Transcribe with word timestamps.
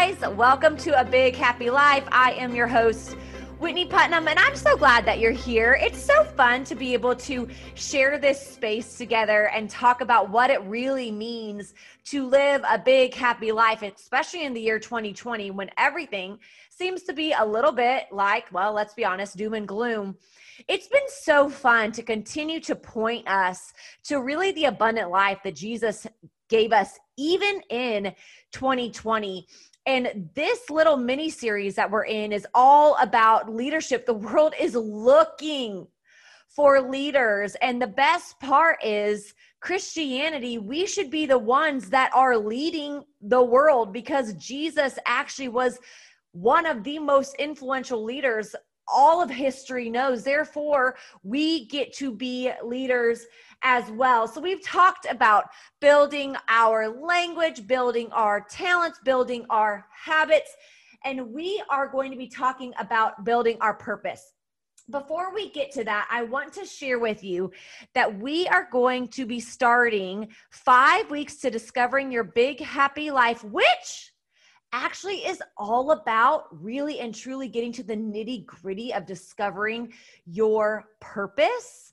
guys. 0.00 0.20
Welcome 0.34 0.78
to 0.78 0.98
A 0.98 1.04
Big 1.04 1.36
Happy 1.36 1.68
Life. 1.68 2.04
I 2.10 2.32
am 2.32 2.54
your 2.54 2.66
host, 2.66 3.18
Whitney 3.58 3.84
Putnam, 3.84 4.28
and 4.28 4.38
I'm 4.38 4.56
so 4.56 4.74
glad 4.74 5.04
that 5.04 5.18
you're 5.18 5.30
here. 5.30 5.78
It's 5.78 6.02
so 6.02 6.24
fun 6.24 6.64
to 6.64 6.74
be 6.74 6.94
able 6.94 7.14
to 7.16 7.46
share 7.74 8.16
this 8.16 8.40
space 8.40 8.96
together 8.96 9.50
and 9.54 9.68
talk 9.68 10.00
about 10.00 10.30
what 10.30 10.48
it 10.48 10.62
really 10.62 11.10
means 11.10 11.74
to 12.04 12.26
live 12.26 12.62
a 12.66 12.78
big, 12.78 13.12
happy 13.12 13.52
life, 13.52 13.82
especially 13.82 14.44
in 14.46 14.54
the 14.54 14.60
year 14.62 14.78
2020 14.78 15.50
when 15.50 15.70
everything 15.76 16.38
seems 16.70 17.02
to 17.02 17.12
be 17.12 17.34
a 17.38 17.44
little 17.44 17.72
bit 17.72 18.04
like, 18.10 18.50
well, 18.54 18.72
let's 18.72 18.94
be 18.94 19.04
honest, 19.04 19.36
doom 19.36 19.52
and 19.52 19.68
gloom. 19.68 20.16
It's 20.66 20.88
been 20.88 21.08
so 21.08 21.50
fun 21.50 21.92
to 21.92 22.02
continue 22.02 22.60
to 22.60 22.74
point 22.74 23.28
us 23.28 23.74
to 24.04 24.22
really 24.22 24.52
the 24.52 24.64
abundant 24.64 25.10
life 25.10 25.40
that 25.44 25.56
Jesus 25.56 26.06
gave 26.48 26.72
us 26.72 26.98
even 27.16 27.60
in 27.68 28.14
2020 28.52 29.46
and 29.86 30.30
this 30.34 30.68
little 30.70 30.96
mini 30.96 31.30
series 31.30 31.74
that 31.76 31.90
we're 31.90 32.04
in 32.04 32.32
is 32.32 32.46
all 32.54 32.96
about 33.00 33.52
leadership. 33.54 34.06
The 34.06 34.14
world 34.14 34.54
is 34.58 34.74
looking 34.74 35.86
for 36.48 36.80
leaders. 36.80 37.56
And 37.62 37.80
the 37.80 37.86
best 37.86 38.38
part 38.40 38.84
is 38.84 39.34
Christianity, 39.60 40.58
we 40.58 40.86
should 40.86 41.10
be 41.10 41.26
the 41.26 41.38
ones 41.38 41.90
that 41.90 42.10
are 42.14 42.36
leading 42.36 43.04
the 43.20 43.42
world 43.42 43.92
because 43.92 44.34
Jesus 44.34 44.98
actually 45.06 45.48
was 45.48 45.78
one 46.32 46.66
of 46.66 46.82
the 46.82 46.98
most 46.98 47.34
influential 47.36 48.02
leaders 48.02 48.54
all 48.92 49.22
of 49.22 49.30
history 49.30 49.88
knows. 49.88 50.24
Therefore, 50.24 50.96
we 51.22 51.66
get 51.66 51.92
to 51.94 52.12
be 52.12 52.50
leaders 52.64 53.26
as 53.62 53.90
well. 53.90 54.26
So, 54.26 54.40
we've 54.40 54.62
talked 54.62 55.06
about 55.10 55.44
building 55.80 56.36
our 56.48 56.88
language, 56.88 57.66
building 57.66 58.10
our 58.12 58.46
talents, 58.48 59.00
building 59.04 59.46
our 59.50 59.86
habits, 59.92 60.56
and 61.04 61.32
we 61.32 61.62
are 61.70 61.88
going 61.88 62.10
to 62.10 62.16
be 62.16 62.28
talking 62.28 62.72
about 62.78 63.24
building 63.24 63.56
our 63.60 63.74
purpose. 63.74 64.32
Before 64.90 65.32
we 65.32 65.50
get 65.50 65.70
to 65.72 65.84
that, 65.84 66.08
I 66.10 66.24
want 66.24 66.52
to 66.54 66.66
share 66.66 66.98
with 66.98 67.22
you 67.22 67.52
that 67.94 68.18
we 68.18 68.48
are 68.48 68.68
going 68.72 69.08
to 69.08 69.24
be 69.24 69.38
starting 69.38 70.28
five 70.50 71.10
weeks 71.10 71.36
to 71.38 71.50
discovering 71.50 72.10
your 72.10 72.24
big 72.24 72.60
happy 72.60 73.10
life, 73.10 73.44
which 73.44 74.12
actually 74.72 75.18
is 75.18 75.42
all 75.56 75.92
about 75.92 76.46
really 76.50 77.00
and 77.00 77.14
truly 77.14 77.48
getting 77.48 77.72
to 77.72 77.82
the 77.82 77.96
nitty 77.96 78.46
gritty 78.46 78.92
of 78.92 79.06
discovering 79.06 79.92
your 80.26 80.86
purpose 81.00 81.92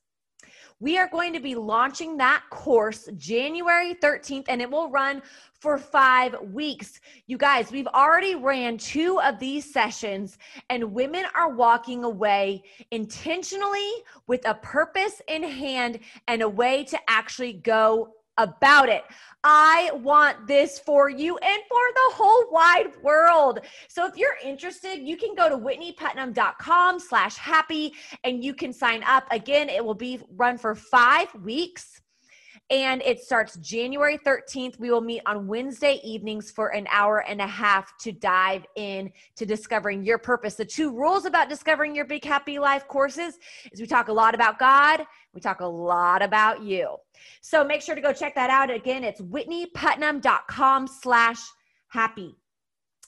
we 0.79 0.97
are 0.97 1.07
going 1.07 1.33
to 1.33 1.39
be 1.39 1.55
launching 1.55 2.17
that 2.17 2.43
course 2.49 3.09
January 3.17 3.95
13th, 3.95 4.45
and 4.47 4.61
it 4.61 4.69
will 4.69 4.89
run 4.89 5.21
for 5.53 5.77
five 5.77 6.35
weeks. 6.41 6.99
You 7.25 7.37
guys, 7.37 7.71
we've 7.71 7.87
already 7.87 8.35
ran 8.35 8.77
two 8.77 9.19
of 9.21 9.39
these 9.39 9.71
sessions, 9.71 10.37
and 10.69 10.93
women 10.93 11.25
are 11.35 11.49
walking 11.49 12.03
away 12.03 12.63
intentionally 12.91 13.91
with 14.27 14.47
a 14.47 14.53
purpose 14.55 15.21
in 15.27 15.41
hand 15.41 15.99
and 16.27 16.43
a 16.43 16.49
way 16.49 16.83
to 16.85 16.99
actually 17.07 17.53
go 17.53 18.13
about 18.37 18.89
it. 18.89 19.03
I 19.43 19.91
want 19.93 20.47
this 20.47 20.79
for 20.79 21.09
you 21.09 21.37
and 21.37 21.61
for 21.69 21.79
the 21.93 22.15
whole 22.15 22.51
wide 22.51 22.91
world. 23.01 23.59
So 23.87 24.05
if 24.05 24.17
you're 24.17 24.37
interested, 24.43 24.97
you 24.97 25.15
can 25.15 25.35
go 25.35 25.49
to 25.49 25.57
whitneyputnam.com 25.57 26.99
slash 26.99 27.37
happy 27.37 27.93
and 28.23 28.43
you 28.43 28.53
can 28.53 28.73
sign 28.73 29.03
up. 29.03 29.25
Again, 29.31 29.69
it 29.69 29.83
will 29.83 29.95
be 29.95 30.19
run 30.35 30.57
for 30.57 30.75
five 30.75 31.33
weeks 31.35 32.01
and 32.69 33.01
it 33.03 33.21
starts 33.21 33.55
January 33.57 34.17
13th. 34.17 34.77
We 34.77 34.91
will 34.91 35.01
meet 35.01 35.21
on 35.25 35.47
Wednesday 35.47 36.01
evenings 36.03 36.51
for 36.51 36.69
an 36.69 36.85
hour 36.91 37.23
and 37.23 37.39
a 37.39 37.47
half 37.47 37.97
to 37.99 38.11
dive 38.11 38.65
in 38.75 39.11
to 39.37 39.45
discovering 39.45 40.03
your 40.03 40.17
purpose. 40.17 40.55
The 40.55 40.65
two 40.65 40.91
rules 40.91 41.25
about 41.25 41.47
discovering 41.47 41.95
your 41.95 42.05
big 42.05 42.25
happy 42.25 42.59
life 42.59 42.87
courses 42.87 43.37
is 43.71 43.79
we 43.79 43.87
talk 43.87 44.09
a 44.09 44.13
lot 44.13 44.35
about 44.35 44.59
God, 44.59 45.05
we 45.37 45.41
talk 45.41 45.59
a 45.59 45.67
lot 45.67 46.23
about 46.23 46.63
you. 46.63 46.95
So 47.41 47.63
make 47.63 47.83
sure 47.83 47.93
to 47.93 48.01
go 48.01 48.11
check 48.11 48.33
that 48.33 48.49
out. 48.49 48.71
Again, 48.71 49.03
it's 49.03 49.21
whitneyputnam.com 49.21 50.87
slash 50.87 51.37
happy. 51.89 52.35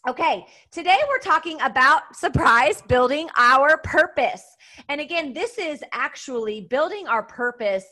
Okay, 0.08 0.46
today 0.72 0.98
we're 1.10 1.18
talking 1.18 1.60
about 1.62 2.16
surprise 2.16 2.84
building 2.84 3.30
our 3.36 3.80
purpose. 3.80 4.44
And 4.90 5.02
again, 5.02 5.34
this 5.34 5.58
is 5.58 5.84
actually 5.92 6.68
building 6.70 7.08
our 7.08 7.24
purpose 7.24 7.86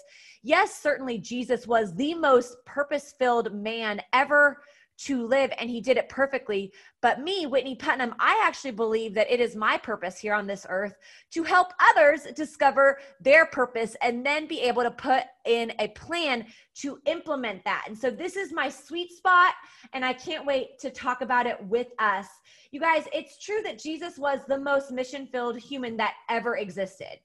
yes, 0.47 0.79
certainly 0.81 1.17
Jesus 1.17 1.67
was 1.67 1.93
the 1.95 2.13
most 2.13 2.55
purpose 2.65 3.13
filled 3.19 3.53
man 3.53 4.01
ever 4.13 4.61
to 4.97 5.25
live 5.25 5.51
and 5.59 5.69
he 5.69 5.79
did 5.79 5.97
it 5.97 6.09
perfectly. 6.09 6.71
But 7.01 7.21
me, 7.21 7.45
Whitney 7.45 7.75
Putnam, 7.75 8.15
I 8.19 8.41
actually 8.43 8.71
believe 8.71 9.13
that 9.13 9.31
it 9.31 9.39
is 9.39 9.55
my 9.55 9.77
purpose 9.77 10.17
here 10.17 10.33
on 10.33 10.47
this 10.47 10.65
earth 10.69 10.95
to 11.31 11.43
help 11.43 11.67
others 11.79 12.23
discover 12.35 12.99
their 13.21 13.45
purpose 13.45 13.95
and 14.01 14.25
then 14.25 14.47
be 14.47 14.61
able 14.61 14.83
to 14.83 14.91
put 14.91 15.23
in 15.45 15.71
a 15.79 15.89
plan 15.89 16.45
to 16.75 16.99
implement 17.05 17.63
that. 17.63 17.85
And 17.87 17.97
so 17.97 18.09
this 18.09 18.35
is 18.35 18.51
my 18.51 18.69
sweet 18.69 19.11
spot 19.11 19.53
and 19.93 20.03
I 20.03 20.13
can't 20.13 20.45
wait 20.45 20.79
to 20.79 20.89
talk 20.89 21.21
about 21.21 21.45
it 21.45 21.63
with 21.65 21.87
us. 21.99 22.27
You 22.71 22.79
guys, 22.79 23.05
it's 23.13 23.37
true 23.43 23.61
that 23.63 23.79
Jesus 23.79 24.17
was 24.17 24.39
the 24.47 24.59
most 24.59 24.91
mission 24.91 25.27
filled 25.27 25.59
human 25.59 25.95
that 25.97 26.15
ever 26.29 26.57
existed. 26.57 27.19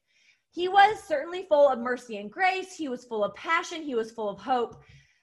He 0.52 0.68
was 0.68 1.02
certainly 1.02 1.46
full 1.48 1.68
of 1.68 1.78
mercy 1.78 2.18
and 2.18 2.30
grace. 2.30 2.76
He 2.76 2.88
was 2.88 3.06
full 3.06 3.24
of 3.24 3.34
passion. 3.34 3.82
He 3.82 3.94
was 3.94 4.10
full 4.10 4.28
of 4.28 4.38
hope, 4.38 4.82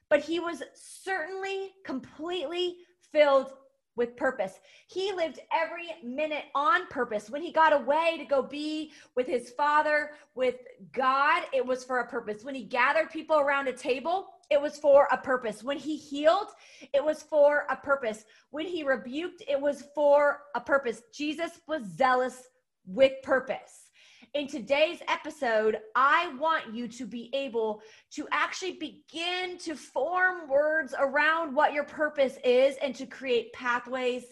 but 0.10 0.22
he 0.22 0.40
was 0.40 0.64
certainly 0.74 1.72
completely 1.86 2.78
filled 3.12 3.54
with 3.96 4.16
purpose. 4.16 4.54
He 4.88 5.12
lived 5.12 5.40
every 5.54 5.90
minute 6.04 6.46
on 6.56 6.88
purpose. 6.88 7.30
When 7.30 7.42
he 7.42 7.52
got 7.52 7.74
away 7.74 8.16
to 8.18 8.26
go 8.26 8.42
be 8.42 8.94
with 9.16 9.28
his 9.28 9.52
father, 9.52 10.12
with 10.36 10.56
God, 10.94 11.44
it 11.54 11.66
was 11.66 11.84
for 11.84 12.00
a 12.00 12.08
purpose. 12.08 12.44
When 12.44 12.56
he 12.56 12.64
gathered 12.64 13.10
people 13.10 13.38
around 13.38 13.68
a 13.68 13.74
table, 13.74 14.28
it 14.50 14.60
was 14.60 14.80
for 14.80 15.08
a 15.12 15.18
purpose. 15.18 15.64
When 15.64 15.78
he 15.78 15.98
healed, 15.98 16.48
it 16.94 17.04
was 17.04 17.24
for 17.24 17.66
a 17.70 17.76
purpose. 17.76 18.24
When 18.52 18.66
he 18.66 18.84
rebuked, 18.84 19.44
it 19.48 19.60
was 19.60 19.84
for 19.94 20.40
a 20.56 20.62
purpose. 20.62 21.02
Jesus 21.14 21.60
was 21.68 21.84
zealous 21.84 22.48
with 22.86 23.22
purpose 23.22 23.89
in 24.34 24.48
today's 24.48 25.00
episode, 25.08 25.80
I 25.96 26.34
want 26.40 26.74
you 26.74 26.88
to 26.88 27.06
be 27.06 27.30
able 27.34 27.82
to 28.12 28.28
actually 28.32 28.74
begin 28.74 29.58
to 29.60 29.76
form 29.76 30.48
words 30.48 30.94
around 30.98 31.56
what 31.56 31.74
your 31.74 31.84
purpose 31.84 32.38
is 32.44 32.76
and 32.82 32.94
to 32.96 33.06
create 33.06 33.54
pathways 33.54 34.24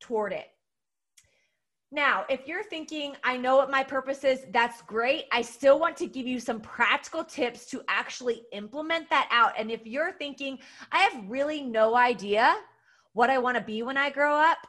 toward 0.00 0.32
it. 0.32 0.46
Now, 1.94 2.24
if 2.30 2.46
you're 2.46 2.64
thinking, 2.64 3.16
I 3.22 3.36
know 3.36 3.56
what 3.56 3.70
my 3.70 3.84
purpose 3.84 4.24
is, 4.24 4.46
that's 4.50 4.80
great. 4.82 5.24
I 5.30 5.42
still 5.42 5.78
want 5.78 5.96
to 5.98 6.06
give 6.06 6.26
you 6.26 6.40
some 6.40 6.58
practical 6.60 7.22
tips 7.22 7.66
to 7.66 7.82
actually 7.86 8.44
implement 8.52 9.10
that 9.10 9.28
out. 9.30 9.52
And 9.58 9.70
if 9.70 9.86
you're 9.86 10.12
thinking, 10.12 10.58
I 10.90 11.00
have 11.00 11.24
really 11.28 11.60
no 11.62 11.94
idea 11.94 12.56
what 13.12 13.28
I 13.28 13.36
want 13.36 13.58
to 13.58 13.62
be 13.62 13.82
when 13.82 13.98
I 13.98 14.08
grow 14.08 14.34
up, 14.34 14.66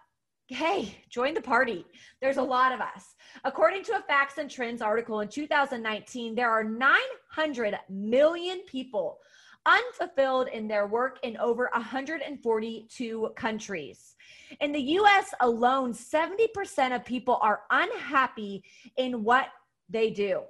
hey, 0.47 0.97
join 1.09 1.33
the 1.33 1.41
party. 1.41 1.85
There's 2.21 2.37
a 2.37 2.43
lot 2.43 2.71
of 2.71 2.81
us. 2.81 3.15
According 3.43 3.83
to 3.85 3.97
a 3.97 4.01
Facts 4.01 4.37
and 4.37 4.49
Trends 4.49 4.81
article 4.81 5.21
in 5.21 5.27
2019, 5.27 6.35
there 6.35 6.49
are 6.49 6.63
900 6.63 7.75
million 7.89 8.61
people 8.67 9.19
unfulfilled 9.65 10.49
in 10.49 10.67
their 10.67 10.87
work 10.87 11.19
in 11.23 11.37
over 11.37 11.69
142 11.73 13.29
countries. 13.35 14.15
In 14.59 14.71
the 14.71 14.81
US 14.81 15.33
alone, 15.39 15.93
70% 15.93 16.95
of 16.95 17.05
people 17.05 17.39
are 17.41 17.61
unhappy 17.71 18.63
in 18.97 19.23
what 19.23 19.47
they 19.89 20.09
do. 20.09 20.41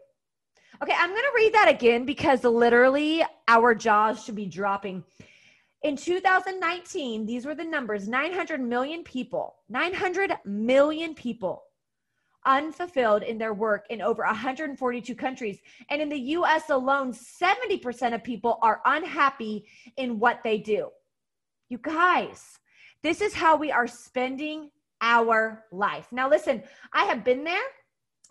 Okay, 0.82 0.94
I'm 0.98 1.12
going 1.12 1.22
to 1.22 1.32
read 1.36 1.54
that 1.54 1.70
again 1.70 2.04
because 2.04 2.44
literally 2.44 3.24
our 3.48 3.76
jaws 3.76 4.24
should 4.26 4.36
be 4.36 4.48
dropping. 4.48 5.04
In 5.84 5.98
2019, 5.98 7.26
these 7.26 7.46
were 7.46 7.56
the 7.56 7.64
numbers 7.64 8.08
900 8.08 8.62
million 8.62 9.04
people, 9.04 9.56
900 9.68 10.32
million 10.46 11.14
people 11.14 11.64
unfulfilled 12.46 13.24
in 13.24 13.38
their 13.38 13.54
work 13.54 13.86
in 13.90 14.02
over 14.02 14.24
142 14.24 15.16
countries. 15.16 15.60
And 15.90 16.02
in 16.02 16.10
the 16.10 16.20
US 16.20 16.70
alone, 16.70 17.14
70% 17.14 18.14
of 18.14 18.24
people 18.24 18.60
are 18.62 18.82
unhappy 18.86 19.66
in 19.98 20.20
what 20.20 20.42
they 20.44 20.58
do. 20.58 20.90
You 21.70 21.80
guys, 21.80 22.60
this 23.02 23.22
is 23.22 23.34
how 23.34 23.56
we 23.56 23.72
are 23.72 23.88
spending 23.88 24.70
our 25.02 25.66
life. 25.72 26.08
Now, 26.12 26.30
listen, 26.30 26.64
I 26.94 27.06
have 27.06 27.24
been 27.24 27.44
there. 27.44 27.64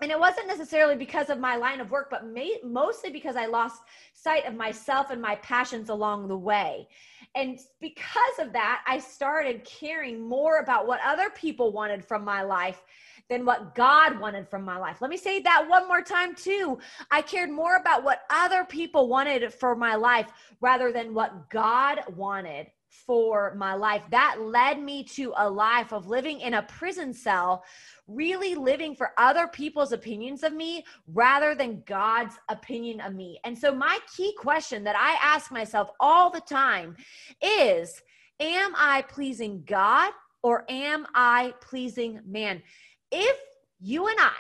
And 0.01 0.11
it 0.11 0.19
wasn't 0.19 0.49
necessarily 0.49 0.97
because 0.97 1.31
of 1.31 1.39
my 1.39 1.55
line 1.55 1.81
of 1.81 1.93
work, 1.93 2.09
but 2.11 2.27
may, 2.27 2.59
mostly 2.65 3.11
because 3.11 3.37
I 3.37 3.47
lost 3.47 3.83
sight 4.15 4.47
of 4.47 4.55
myself 4.55 5.11
and 5.11 5.23
my 5.23 5.37
passions 5.37 5.91
along 5.91 6.27
the 6.27 6.37
way. 6.37 6.89
And 7.35 7.59
because 7.81 8.39
of 8.39 8.53
that, 8.53 8.83
I 8.87 8.99
started 8.99 9.65
caring 9.65 10.21
more 10.21 10.59
about 10.59 10.87
what 10.87 11.01
other 11.05 11.31
people 11.31 11.73
wanted 11.73 12.05
from 12.05 12.25
my 12.25 12.43
life 12.43 12.83
than 13.31 13.47
what 13.47 13.75
God 13.75 14.19
wanted 14.21 14.49
from 14.49 14.65
my 14.65 14.77
life. 14.77 15.01
Let 15.01 15.11
me 15.11 15.17
say 15.17 15.41
that 15.41 15.67
one 15.67 15.89
more 15.89 16.03
time, 16.03 16.35
too. 16.35 16.79
I 17.11 17.23
cared 17.23 17.51
more 17.51 17.77
about 17.77 18.05
what 18.05 18.23
other 18.29 18.65
people 18.65 19.09
wanted 19.09 19.53
for 19.55 19.75
my 19.75 19.95
life 19.95 20.29
rather 20.61 20.93
than 20.93 21.15
what 21.15 21.49
God 21.49 22.01
wanted 22.15 22.67
for 23.07 23.55
my 23.57 23.75
life. 23.75 24.03
That 24.11 24.37
led 24.41 24.81
me 24.81 25.03
to 25.05 25.33
a 25.37 25.49
life 25.49 25.93
of 25.93 26.07
living 26.07 26.41
in 26.41 26.55
a 26.55 26.63
prison 26.63 27.13
cell, 27.15 27.65
really 28.07 28.55
living 28.55 28.95
for 28.95 29.13
other 29.19 29.49
people's 29.49 29.93
opinions 29.93 30.43
of 30.43 30.53
me 30.53 30.85
rather 31.07 31.55
than 31.55 31.83
God's 31.87 32.35
opinion 32.49 33.01
of 33.01 33.15
me. 33.15 33.41
And 33.45 33.57
so, 33.57 33.75
my 33.75 33.99
key 34.15 34.35
question 34.39 34.85
that 34.85 34.97
I 34.97 35.17
ask 35.23 35.51
myself 35.51 35.91
all 36.01 36.31
the 36.31 36.41
time 36.41 36.97
is 37.41 38.01
Am 38.41 38.73
I 38.77 39.03
pleasing 39.03 39.63
God 39.67 40.13
or 40.43 40.65
am 40.69 41.07
I 41.15 41.55
pleasing 41.61 42.21
man? 42.27 42.63
If 43.11 43.37
you 43.81 44.09
and 44.09 44.19
I 44.19 44.33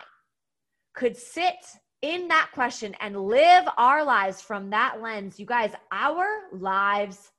could 0.94 1.16
sit 1.16 1.56
in 2.02 2.28
that 2.28 2.50
question 2.52 2.94
and 3.00 3.16
live 3.16 3.64
our 3.76 4.04
lives 4.04 4.42
from 4.42 4.70
that 4.70 5.00
lens, 5.00 5.38
you 5.38 5.46
guys, 5.46 5.72
our 5.92 6.26
lives 6.52 7.31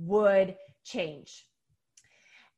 would 0.00 0.56
change. 0.84 1.46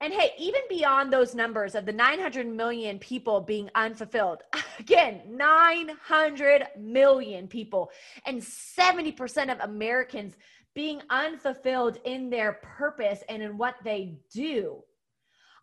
And 0.01 0.13
hey, 0.13 0.33
even 0.37 0.63
beyond 0.69 1.13
those 1.13 1.33
numbers 1.33 1.77
of 1.77 1.87
the 1.87 1.93
900 1.93 2.47
million 2.47 2.99
people 2.99 3.41
being 3.41 3.71
unfulfilled, 3.77 4.43
again, 4.81 5.23
900 5.29 6.65
million 6.77 7.47
people, 7.47 7.91
and 8.27 8.43
70% 8.43 9.53
of 9.53 9.61
Americans 9.61 10.35
being 10.75 11.03
unfulfilled 11.09 11.99
in 12.05 12.31
their 12.31 12.55
purpose 12.55 13.23
and 13.29 13.43
in 13.43 13.57
what 13.57 13.77
they 13.85 14.17
do, 14.33 14.83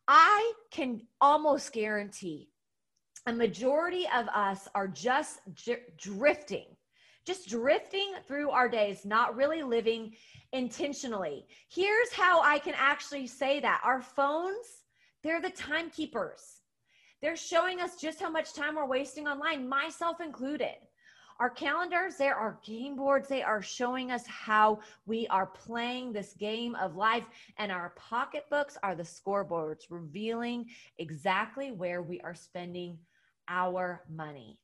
I 0.07 0.53
can 0.71 1.01
almost 1.19 1.73
guarantee 1.73 2.49
a 3.25 3.33
majority 3.33 4.07
of 4.15 4.27
us 4.29 4.67
are 4.73 4.87
just 4.87 5.39
drifting, 5.97 6.65
just 7.29 7.47
drifting 7.47 8.11
through 8.27 8.49
our 8.49 8.67
days, 8.67 9.05
not 9.05 9.35
really 9.35 9.61
living 9.61 10.11
intentionally. 10.51 11.45
Here's 11.69 12.11
how 12.11 12.41
I 12.41 12.57
can 12.57 12.73
actually 12.75 13.27
say 13.27 13.59
that 13.59 13.81
our 13.83 14.01
phones, 14.01 14.65
they're 15.21 15.39
the 15.39 15.51
timekeepers. 15.51 16.61
They're 17.21 17.35
showing 17.35 17.81
us 17.81 18.01
just 18.01 18.19
how 18.19 18.31
much 18.31 18.55
time 18.55 18.77
we're 18.77 18.87
wasting 18.87 19.27
online, 19.27 19.69
myself 19.69 20.21
included. 20.21 20.73
Our 21.39 21.51
calendars, 21.51 22.15
there 22.17 22.33
are 22.33 22.59
game 22.65 22.95
boards. 22.95 23.29
They 23.29 23.43
are 23.43 23.61
showing 23.61 24.09
us 24.09 24.25
how 24.25 24.79
we 25.05 25.27
are 25.27 25.45
playing 25.45 26.13
this 26.13 26.33
game 26.33 26.73
of 26.81 26.95
life. 26.95 27.27
And 27.59 27.71
our 27.71 27.93
pocketbooks 27.95 28.75
are 28.81 28.95
the 28.95 29.03
scoreboards, 29.03 29.81
revealing 29.91 30.65
exactly 30.97 31.71
where 31.71 32.01
we 32.01 32.19
are 32.21 32.33
spending 32.33 32.97
our 33.47 34.01
money. 34.09 34.57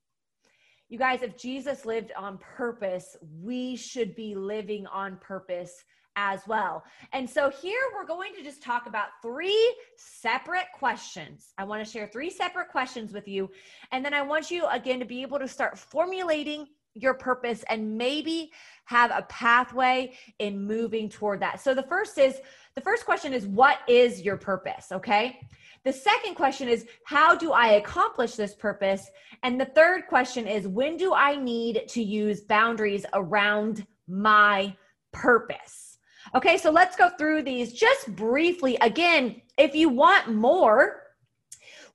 You 0.95 0.99
guys, 0.99 1.23
if 1.23 1.35
Jesus 1.35 1.85
lived 1.85 2.13
on 2.15 2.37
purpose, 2.37 3.17
we 3.43 3.75
should 3.75 4.15
be 4.15 4.33
living 4.33 4.87
on 4.87 5.17
purpose 5.17 5.83
as 6.15 6.39
well. 6.47 6.85
And 7.11 7.29
so 7.29 7.49
here 7.49 7.81
we're 7.93 8.05
going 8.05 8.33
to 8.35 8.41
just 8.41 8.63
talk 8.63 8.87
about 8.87 9.07
three 9.21 9.75
separate 9.97 10.67
questions. 10.73 11.51
I 11.57 11.65
want 11.65 11.85
to 11.85 11.91
share 11.91 12.07
three 12.07 12.29
separate 12.29 12.69
questions 12.69 13.11
with 13.11 13.27
you. 13.27 13.51
And 13.91 14.05
then 14.05 14.13
I 14.13 14.21
want 14.21 14.49
you 14.49 14.67
again 14.67 14.99
to 14.99 15.05
be 15.05 15.21
able 15.21 15.37
to 15.37 15.49
start 15.49 15.77
formulating 15.77 16.65
your 16.93 17.13
purpose 17.13 17.65
and 17.67 17.97
maybe 17.97 18.53
have 18.85 19.11
a 19.11 19.23
pathway 19.23 20.13
in 20.39 20.65
moving 20.65 21.09
toward 21.09 21.41
that. 21.41 21.59
So 21.59 21.73
the 21.73 21.83
first 21.83 22.17
is 22.17 22.39
the 22.73 22.79
first 22.79 23.03
question 23.03 23.33
is 23.33 23.45
what 23.45 23.79
is 23.89 24.21
your 24.21 24.37
purpose, 24.37 24.93
okay? 24.93 25.41
The 25.85 25.93
second 25.93 26.33
question 26.33 26.67
is, 26.67 26.87
how 27.05 27.35
do 27.35 27.51
I 27.51 27.73
accomplish 27.73 28.33
this 28.33 28.55
purpose? 28.55 29.11
And 29.43 29.61
the 29.61 29.65
third 29.65 30.07
question 30.07 30.47
is, 30.47 30.67
when 30.67 30.97
do 30.97 31.13
I 31.13 31.35
need 31.35 31.87
to 31.89 32.01
use 32.01 32.41
boundaries 32.41 33.05
around 33.13 33.85
my 34.07 34.75
purpose? 35.13 35.99
Okay, 36.33 36.57
so 36.57 36.71
let's 36.71 36.95
go 36.95 37.11
through 37.19 37.43
these 37.43 37.71
just 37.71 38.15
briefly. 38.15 38.77
Again, 38.81 39.41
if 39.59 39.75
you 39.75 39.89
want 39.89 40.33
more, 40.33 41.03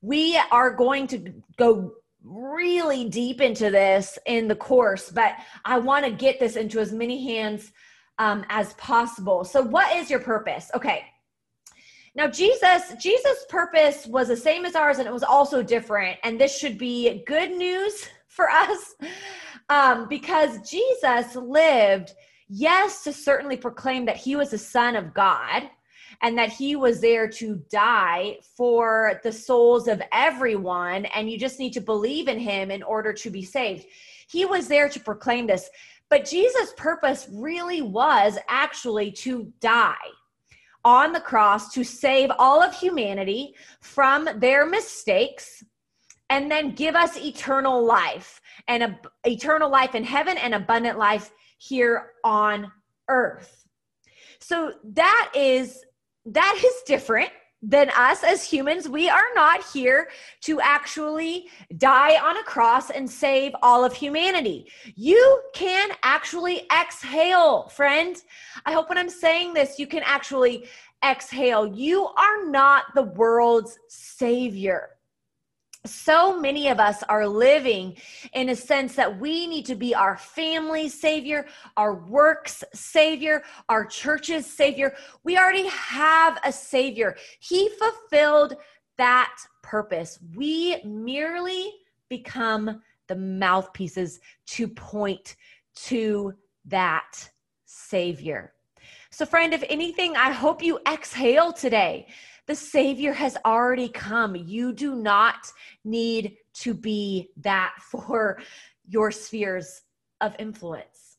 we 0.02 0.40
are 0.52 0.70
going 0.70 1.08
to 1.08 1.34
go 1.58 1.94
really 2.22 3.08
deep 3.08 3.40
into 3.40 3.70
this 3.70 4.20
in 4.26 4.46
the 4.46 4.54
course, 4.54 5.10
but 5.10 5.34
I 5.64 5.78
want 5.78 6.04
to 6.04 6.12
get 6.12 6.38
this 6.38 6.54
into 6.54 6.78
as 6.78 6.93
many 6.93 7.26
hands 7.26 7.72
um, 8.20 8.44
as 8.50 8.72
possible. 8.75 9.44
So, 9.44 9.62
what 9.62 9.96
is 9.96 10.10
your 10.10 10.20
purpose? 10.20 10.70
Okay, 10.75 11.04
now, 12.16 12.26
Jesus, 12.26 12.92
Jesus' 13.00 13.44
purpose 13.48 14.06
was 14.06 14.28
the 14.28 14.36
same 14.36 14.64
as 14.64 14.74
ours, 14.74 14.98
and 14.98 15.06
it 15.06 15.12
was 15.12 15.22
also 15.22 15.62
different. 15.62 16.18
And 16.24 16.40
this 16.40 16.56
should 16.56 16.76
be 16.76 17.22
good 17.26 17.52
news 17.52 18.08
for 18.26 18.50
us 18.50 18.96
um, 19.68 20.08
because 20.08 20.68
Jesus 20.68 21.36
lived, 21.36 22.12
yes, 22.48 23.04
to 23.04 23.12
certainly 23.12 23.56
proclaim 23.56 24.04
that 24.06 24.16
he 24.16 24.34
was 24.34 24.50
the 24.50 24.58
Son 24.58 24.96
of 24.96 25.14
God 25.14 25.70
and 26.22 26.36
that 26.36 26.50
he 26.50 26.74
was 26.76 27.00
there 27.00 27.28
to 27.28 27.62
die 27.70 28.38
for 28.56 29.20
the 29.22 29.32
souls 29.32 29.86
of 29.86 30.02
everyone. 30.12 31.06
And 31.06 31.30
you 31.30 31.38
just 31.38 31.60
need 31.60 31.72
to 31.74 31.80
believe 31.80 32.28
in 32.28 32.38
him 32.38 32.70
in 32.70 32.82
order 32.82 33.12
to 33.12 33.30
be 33.30 33.42
saved. 33.42 33.86
He 34.28 34.44
was 34.44 34.66
there 34.68 34.88
to 34.88 35.00
proclaim 35.00 35.46
this. 35.46 35.70
But 36.08 36.24
Jesus' 36.24 36.74
purpose 36.76 37.28
really 37.30 37.82
was 37.82 38.36
actually 38.48 39.12
to 39.12 39.52
die 39.60 39.94
on 40.85 41.12
the 41.12 41.21
cross 41.21 41.73
to 41.75 41.85
save 41.85 42.31
all 42.38 42.62
of 42.62 42.75
humanity 42.75 43.55
from 43.81 44.29
their 44.37 44.67
mistakes 44.67 45.62
and 46.31 46.50
then 46.50 46.75
give 46.75 46.94
us 46.94 47.19
eternal 47.19 47.85
life 47.85 48.41
and 48.69 48.82
a, 48.82 49.00
eternal 49.25 49.69
life 49.69 49.94
in 49.94 50.05
heaven 50.05 50.38
and 50.38 50.55
abundant 50.55 50.97
life 50.99 51.32
here 51.59 52.12
on 52.25 52.71
earth. 53.09 53.65
So 54.38 54.73
that 54.85 55.32
is 55.35 55.85
that 56.27 56.62
is 56.65 56.75
different 56.87 57.31
than 57.62 57.90
us 57.90 58.24
as 58.24 58.44
humans. 58.44 58.88
We 58.88 59.08
are 59.08 59.28
not 59.34 59.64
here 59.64 60.08
to 60.42 60.60
actually 60.60 61.48
die 61.76 62.18
on 62.18 62.36
a 62.36 62.42
cross 62.44 62.90
and 62.90 63.08
save 63.08 63.52
all 63.62 63.84
of 63.84 63.92
humanity. 63.94 64.66
You 64.96 65.42
can 65.52 65.90
actually 66.02 66.66
exhale, 66.72 67.68
friend. 67.68 68.16
I 68.64 68.72
hope 68.72 68.88
when 68.88 68.98
I'm 68.98 69.10
saying 69.10 69.54
this, 69.54 69.78
you 69.78 69.86
can 69.86 70.02
actually 70.04 70.66
exhale. 71.04 71.66
You 71.66 72.06
are 72.06 72.46
not 72.46 72.84
the 72.94 73.02
world's 73.02 73.78
savior 73.88 74.90
so 75.87 76.38
many 76.38 76.69
of 76.69 76.79
us 76.79 77.03
are 77.05 77.27
living 77.27 77.97
in 78.35 78.50
a 78.50 78.56
sense 78.56 78.94
that 78.97 79.19
we 79.19 79.47
need 79.47 79.65
to 79.67 79.75
be 79.75 79.94
our 79.94 80.17
family 80.17 80.88
savior, 80.88 81.47
our 81.77 81.94
works 81.94 82.62
savior, 82.75 83.43
our 83.69 83.87
church's 83.87 84.46
savior. 84.46 84.94
We 85.25 85.39
already 85.39 85.69
have 85.69 86.39
a 86.44 86.53
savior. 86.53 87.17
He 87.39 87.70
fulfilled 87.70 88.56
that 88.99 89.34
purpose. 89.63 90.19
We 90.37 90.82
merely 90.84 91.72
become 92.10 92.82
the 93.06 93.17
mouthpieces 93.17 94.20
to 94.49 94.69
point 94.69 95.37
to 95.75 96.34
that 96.67 97.31
savior. 97.65 98.53
So, 99.10 99.25
friend, 99.25 99.55
if 99.55 99.65
anything, 99.69 100.17
I 100.17 100.31
hope 100.31 100.63
you 100.63 100.79
exhale 100.87 101.53
today 101.53 102.06
the 102.50 102.56
Savior 102.56 103.12
has 103.12 103.36
already 103.44 103.88
come. 103.88 104.34
You 104.34 104.72
do 104.72 104.96
not 104.96 105.52
need 105.84 106.36
to 106.54 106.74
be 106.74 107.30
that 107.36 107.76
for 107.80 108.40
your 108.88 109.12
spheres 109.12 109.82
of 110.20 110.34
influence. 110.40 111.19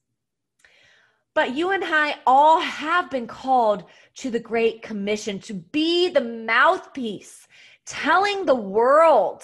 But 1.34 1.56
you 1.56 1.72
and 1.72 1.86
I 1.86 2.18
all 2.28 2.60
have 2.60 3.10
been 3.10 3.28
called 3.28 3.86
to 4.16 4.30
the 4.30 4.42
Great 4.42 4.82
Commission 4.82 5.40
to 5.40 5.54
be 5.54 6.10
the 6.10 6.20
mouthpiece, 6.20 7.48
telling 7.86 8.46
the 8.46 8.54
world 8.54 9.42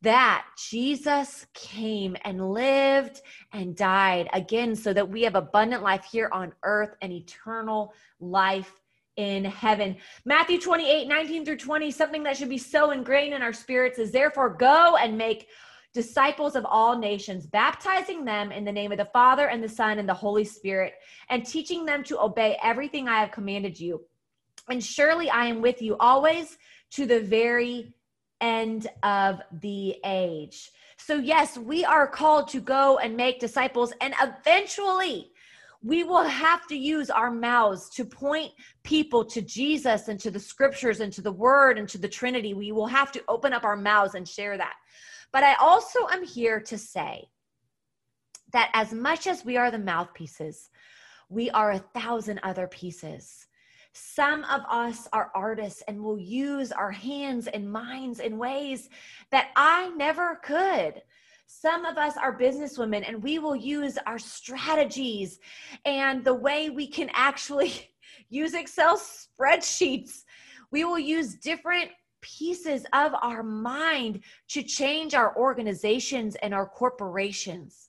that 0.00 0.46
Jesus 0.70 1.46
came 1.52 2.16
and 2.24 2.50
lived 2.50 3.20
and 3.52 3.76
died 3.76 4.30
again 4.32 4.74
so 4.74 4.94
that 4.94 5.10
we 5.10 5.20
have 5.22 5.34
abundant 5.34 5.82
life 5.82 6.06
here 6.10 6.30
on 6.32 6.54
earth 6.62 6.96
and 7.02 7.12
eternal 7.12 7.92
life 8.20 8.80
in 9.16 9.44
heaven. 9.44 9.96
Matthew 10.24 10.60
28 10.60 11.06
19 11.06 11.44
through 11.44 11.56
20, 11.56 11.90
something 11.90 12.22
that 12.24 12.36
should 12.36 12.48
be 12.48 12.58
so 12.58 12.90
ingrained 12.90 13.34
in 13.34 13.42
our 13.42 13.52
spirits 13.52 13.98
is 13.98 14.12
therefore 14.12 14.50
go 14.50 14.96
and 14.96 15.16
make 15.16 15.48
disciples 15.92 16.56
of 16.56 16.66
all 16.66 16.98
nations, 16.98 17.46
baptizing 17.46 18.24
them 18.24 18.50
in 18.50 18.64
the 18.64 18.72
name 18.72 18.90
of 18.90 18.98
the 18.98 19.04
Father 19.06 19.48
and 19.48 19.62
the 19.62 19.68
Son 19.68 19.98
and 19.98 20.08
the 20.08 20.14
Holy 20.14 20.44
Spirit, 20.44 20.94
and 21.30 21.46
teaching 21.46 21.84
them 21.84 22.02
to 22.04 22.20
obey 22.20 22.58
everything 22.62 23.08
I 23.08 23.20
have 23.20 23.30
commanded 23.30 23.78
you. 23.78 24.04
And 24.68 24.82
surely 24.82 25.30
I 25.30 25.46
am 25.46 25.62
with 25.62 25.80
you 25.80 25.96
always 25.98 26.58
to 26.92 27.06
the 27.06 27.20
very 27.20 27.94
end 28.40 28.88
of 29.04 29.40
the 29.60 29.96
age. 30.04 30.70
So, 30.96 31.16
yes, 31.16 31.56
we 31.56 31.84
are 31.84 32.08
called 32.08 32.48
to 32.48 32.60
go 32.60 32.98
and 32.98 33.16
make 33.16 33.38
disciples, 33.38 33.92
and 34.00 34.14
eventually, 34.20 35.30
we 35.84 36.02
will 36.02 36.24
have 36.24 36.66
to 36.66 36.76
use 36.76 37.10
our 37.10 37.30
mouths 37.30 37.90
to 37.90 38.06
point 38.06 38.50
people 38.84 39.22
to 39.22 39.42
Jesus 39.42 40.08
and 40.08 40.18
to 40.18 40.30
the 40.30 40.40
scriptures 40.40 41.00
and 41.00 41.12
to 41.12 41.20
the 41.20 41.30
word 41.30 41.78
and 41.78 41.86
to 41.90 41.98
the 41.98 42.08
Trinity. 42.08 42.54
We 42.54 42.72
will 42.72 42.86
have 42.86 43.12
to 43.12 43.22
open 43.28 43.52
up 43.52 43.64
our 43.64 43.76
mouths 43.76 44.14
and 44.14 44.26
share 44.26 44.56
that. 44.56 44.76
But 45.30 45.42
I 45.42 45.54
also 45.56 46.08
am 46.10 46.24
here 46.24 46.58
to 46.60 46.78
say 46.78 47.28
that 48.54 48.70
as 48.72 48.94
much 48.94 49.26
as 49.26 49.44
we 49.44 49.58
are 49.58 49.70
the 49.70 49.78
mouthpieces, 49.78 50.70
we 51.28 51.50
are 51.50 51.72
a 51.72 51.78
thousand 51.78 52.40
other 52.42 52.66
pieces. 52.66 53.46
Some 53.92 54.42
of 54.44 54.62
us 54.70 55.06
are 55.12 55.30
artists 55.34 55.82
and 55.86 56.02
will 56.02 56.18
use 56.18 56.72
our 56.72 56.92
hands 56.92 57.46
and 57.46 57.70
minds 57.70 58.20
in 58.20 58.38
ways 58.38 58.88
that 59.30 59.48
I 59.54 59.90
never 59.90 60.36
could. 60.42 61.02
Some 61.60 61.84
of 61.84 61.96
us 61.96 62.16
are 62.16 62.36
businesswomen 62.36 63.08
and 63.08 63.22
we 63.22 63.38
will 63.38 63.54
use 63.54 63.96
our 64.06 64.18
strategies 64.18 65.38
and 65.84 66.24
the 66.24 66.34
way 66.34 66.68
we 66.68 66.86
can 66.86 67.08
actually 67.14 67.72
use 68.28 68.54
Excel 68.54 68.98
spreadsheets. 68.98 70.24
We 70.72 70.84
will 70.84 70.98
use 70.98 71.36
different 71.36 71.90
pieces 72.20 72.84
of 72.92 73.12
our 73.22 73.42
mind 73.42 74.24
to 74.48 74.62
change 74.62 75.14
our 75.14 75.36
organizations 75.36 76.34
and 76.42 76.52
our 76.52 76.66
corporations. 76.66 77.88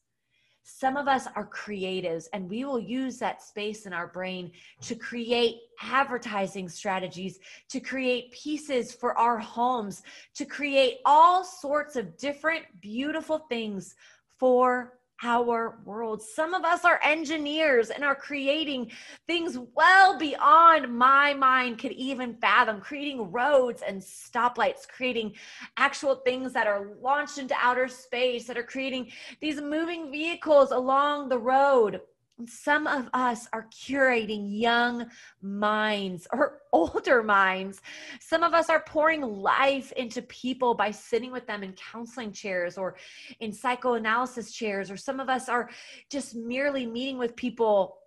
Some 0.77 0.97
of 0.97 1.07
us 1.07 1.25
are 1.37 1.47
creatives, 1.47 2.25
and 2.33 2.49
we 2.49 2.65
will 2.65 2.81
use 2.81 3.17
that 3.19 3.41
space 3.41 3.85
in 3.85 3.93
our 3.93 4.07
brain 4.07 4.51
to 4.81 4.93
create 4.93 5.55
advertising 5.81 6.67
strategies, 6.67 7.39
to 7.69 7.79
create 7.79 8.33
pieces 8.33 8.93
for 8.93 9.17
our 9.17 9.37
homes, 9.37 10.03
to 10.33 10.43
create 10.43 10.97
all 11.05 11.45
sorts 11.45 11.95
of 11.95 12.17
different 12.17 12.65
beautiful 12.81 13.39
things 13.47 13.95
for 14.37 14.99
our 15.23 15.79
world. 15.85 16.21
Some 16.21 16.53
of 16.53 16.63
us 16.63 16.83
are 16.83 16.99
engineers 17.03 17.89
and 17.89 18.03
are 18.03 18.15
creating 18.15 18.91
things 19.27 19.57
well 19.75 20.17
beyond 20.19 20.93
my 20.95 21.33
mind 21.33 21.79
could 21.79 21.93
even 21.93 22.35
fathom, 22.35 22.81
creating 22.81 23.31
roads 23.31 23.81
and 23.87 24.01
stoplights, 24.01 24.87
creating 24.87 25.33
actual 25.77 26.15
things 26.15 26.53
that 26.53 26.67
are 26.67 26.91
launched 27.01 27.37
into 27.37 27.55
outer 27.59 27.87
space, 27.87 28.45
that 28.47 28.57
are 28.57 28.63
creating 28.63 29.11
these 29.41 29.61
moving 29.61 30.11
vehicles 30.11 30.71
along 30.71 31.29
the 31.29 31.39
road. 31.39 32.01
Some 32.47 32.85
of 32.85 33.09
us 33.13 33.47
are 33.53 33.67
curating 33.71 34.47
young 34.49 35.05
minds 35.41 36.27
or 36.33 36.59
older 36.73 37.23
minds. 37.23 37.81
Some 38.19 38.43
of 38.43 38.53
us 38.53 38.69
are 38.69 38.83
pouring 38.85 39.21
life 39.21 39.91
into 39.93 40.21
people 40.23 40.73
by 40.73 40.91
sitting 40.91 41.31
with 41.31 41.47
them 41.47 41.63
in 41.63 41.73
counseling 41.73 42.33
chairs 42.33 42.77
or 42.77 42.95
in 43.39 43.53
psychoanalysis 43.53 44.51
chairs, 44.51 44.91
or 44.91 44.97
some 44.97 45.19
of 45.19 45.29
us 45.29 45.47
are 45.47 45.69
just 46.11 46.35
merely 46.35 46.85
meeting 46.85 47.17
with 47.17 47.35
people 47.35 47.97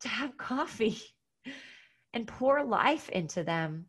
to 0.00 0.08
have 0.08 0.36
coffee 0.36 0.98
and 2.12 2.28
pour 2.28 2.62
life 2.62 3.08
into 3.08 3.42
them. 3.42 3.86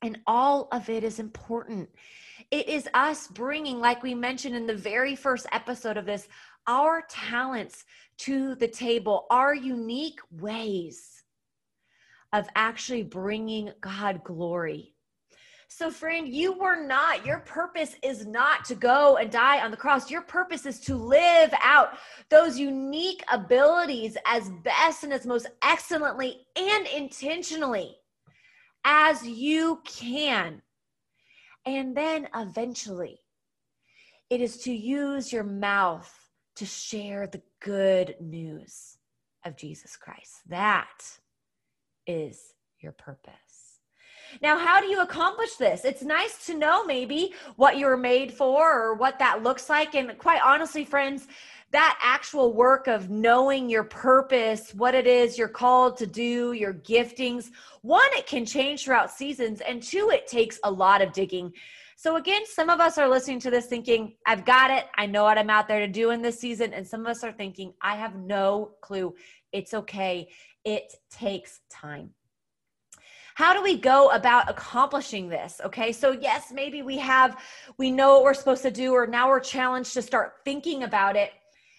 And 0.00 0.20
all 0.26 0.68
of 0.70 0.88
it 0.88 1.02
is 1.02 1.18
important. 1.18 1.90
It 2.50 2.68
is 2.68 2.88
us 2.94 3.26
bringing, 3.26 3.80
like 3.80 4.02
we 4.02 4.14
mentioned 4.14 4.54
in 4.54 4.66
the 4.66 4.74
very 4.74 5.16
first 5.16 5.46
episode 5.52 5.96
of 5.96 6.06
this, 6.06 6.28
our 6.68 7.02
talents 7.08 7.84
to 8.18 8.54
the 8.56 8.68
table, 8.68 9.26
our 9.30 9.54
unique 9.54 10.20
ways 10.30 11.24
of 12.32 12.46
actually 12.54 13.02
bringing 13.02 13.72
God 13.80 14.22
glory. 14.22 14.94
So, 15.70 15.90
friend, 15.90 16.28
you 16.28 16.58
were 16.58 16.82
not, 16.82 17.26
your 17.26 17.40
purpose 17.40 17.94
is 18.02 18.26
not 18.26 18.64
to 18.66 18.74
go 18.74 19.16
and 19.16 19.30
die 19.30 19.60
on 19.60 19.70
the 19.70 19.76
cross. 19.76 20.10
Your 20.10 20.22
purpose 20.22 20.64
is 20.64 20.80
to 20.80 20.96
live 20.96 21.52
out 21.62 21.90
those 22.30 22.58
unique 22.58 23.22
abilities 23.30 24.16
as 24.26 24.50
best 24.64 25.04
and 25.04 25.12
as 25.12 25.26
most 25.26 25.46
excellently 25.62 26.46
and 26.56 26.86
intentionally 26.86 27.96
as 28.84 29.26
you 29.26 29.80
can. 29.84 30.62
And 31.66 31.94
then 31.94 32.28
eventually, 32.34 33.20
it 34.30 34.40
is 34.40 34.56
to 34.58 34.72
use 34.72 35.32
your 35.32 35.44
mouth 35.44 36.27
to 36.58 36.66
share 36.66 37.26
the 37.26 37.42
good 37.60 38.16
news 38.20 38.98
of 39.44 39.56
Jesus 39.56 39.96
Christ. 39.96 40.40
That 40.48 41.02
is 42.06 42.54
your 42.80 42.92
purpose. 42.92 43.32
Now, 44.42 44.58
how 44.58 44.80
do 44.80 44.88
you 44.88 45.00
accomplish 45.00 45.54
this? 45.54 45.84
It's 45.84 46.02
nice 46.02 46.44
to 46.46 46.54
know 46.54 46.84
maybe 46.84 47.32
what 47.56 47.78
you're 47.78 47.96
made 47.96 48.32
for 48.32 48.70
or 48.70 48.94
what 48.94 49.18
that 49.20 49.42
looks 49.42 49.70
like. 49.70 49.94
And 49.94 50.18
quite 50.18 50.42
honestly, 50.44 50.84
friends, 50.84 51.28
that 51.70 51.98
actual 52.02 52.52
work 52.52 52.88
of 52.88 53.08
knowing 53.08 53.70
your 53.70 53.84
purpose, 53.84 54.74
what 54.74 54.94
it 54.94 55.06
is 55.06 55.38
you're 55.38 55.48
called 55.48 55.96
to 55.98 56.06
do, 56.06 56.52
your 56.52 56.74
giftings, 56.74 57.50
one, 57.82 58.08
it 58.12 58.26
can 58.26 58.44
change 58.44 58.84
throughout 58.84 59.10
seasons. 59.10 59.60
And 59.60 59.82
two, 59.82 60.10
it 60.12 60.26
takes 60.26 60.58
a 60.64 60.70
lot 60.70 61.02
of 61.02 61.12
digging. 61.12 61.52
So, 62.00 62.14
again, 62.14 62.42
some 62.46 62.70
of 62.70 62.78
us 62.78 62.96
are 62.96 63.08
listening 63.08 63.40
to 63.40 63.50
this 63.50 63.66
thinking, 63.66 64.14
I've 64.24 64.44
got 64.44 64.70
it. 64.70 64.84
I 64.96 65.06
know 65.06 65.24
what 65.24 65.36
I'm 65.36 65.50
out 65.50 65.66
there 65.66 65.80
to 65.80 65.88
do 65.88 66.10
in 66.10 66.22
this 66.22 66.38
season. 66.38 66.72
And 66.72 66.86
some 66.86 67.00
of 67.00 67.08
us 67.08 67.24
are 67.24 67.32
thinking, 67.32 67.72
I 67.82 67.96
have 67.96 68.14
no 68.14 68.74
clue. 68.82 69.16
It's 69.50 69.74
okay. 69.74 70.28
It 70.64 70.94
takes 71.10 71.58
time. 71.68 72.10
How 73.34 73.52
do 73.52 73.64
we 73.64 73.76
go 73.76 74.10
about 74.10 74.48
accomplishing 74.48 75.28
this? 75.28 75.60
Okay, 75.64 75.90
so 75.90 76.12
yes, 76.12 76.52
maybe 76.52 76.82
we 76.82 76.98
have, 76.98 77.42
we 77.78 77.90
know 77.90 78.14
what 78.14 78.22
we're 78.22 78.34
supposed 78.34 78.62
to 78.62 78.70
do, 78.70 78.92
or 78.92 79.08
now 79.08 79.28
we're 79.28 79.40
challenged 79.40 79.92
to 79.94 80.02
start 80.02 80.34
thinking 80.44 80.84
about 80.84 81.16
it. 81.16 81.32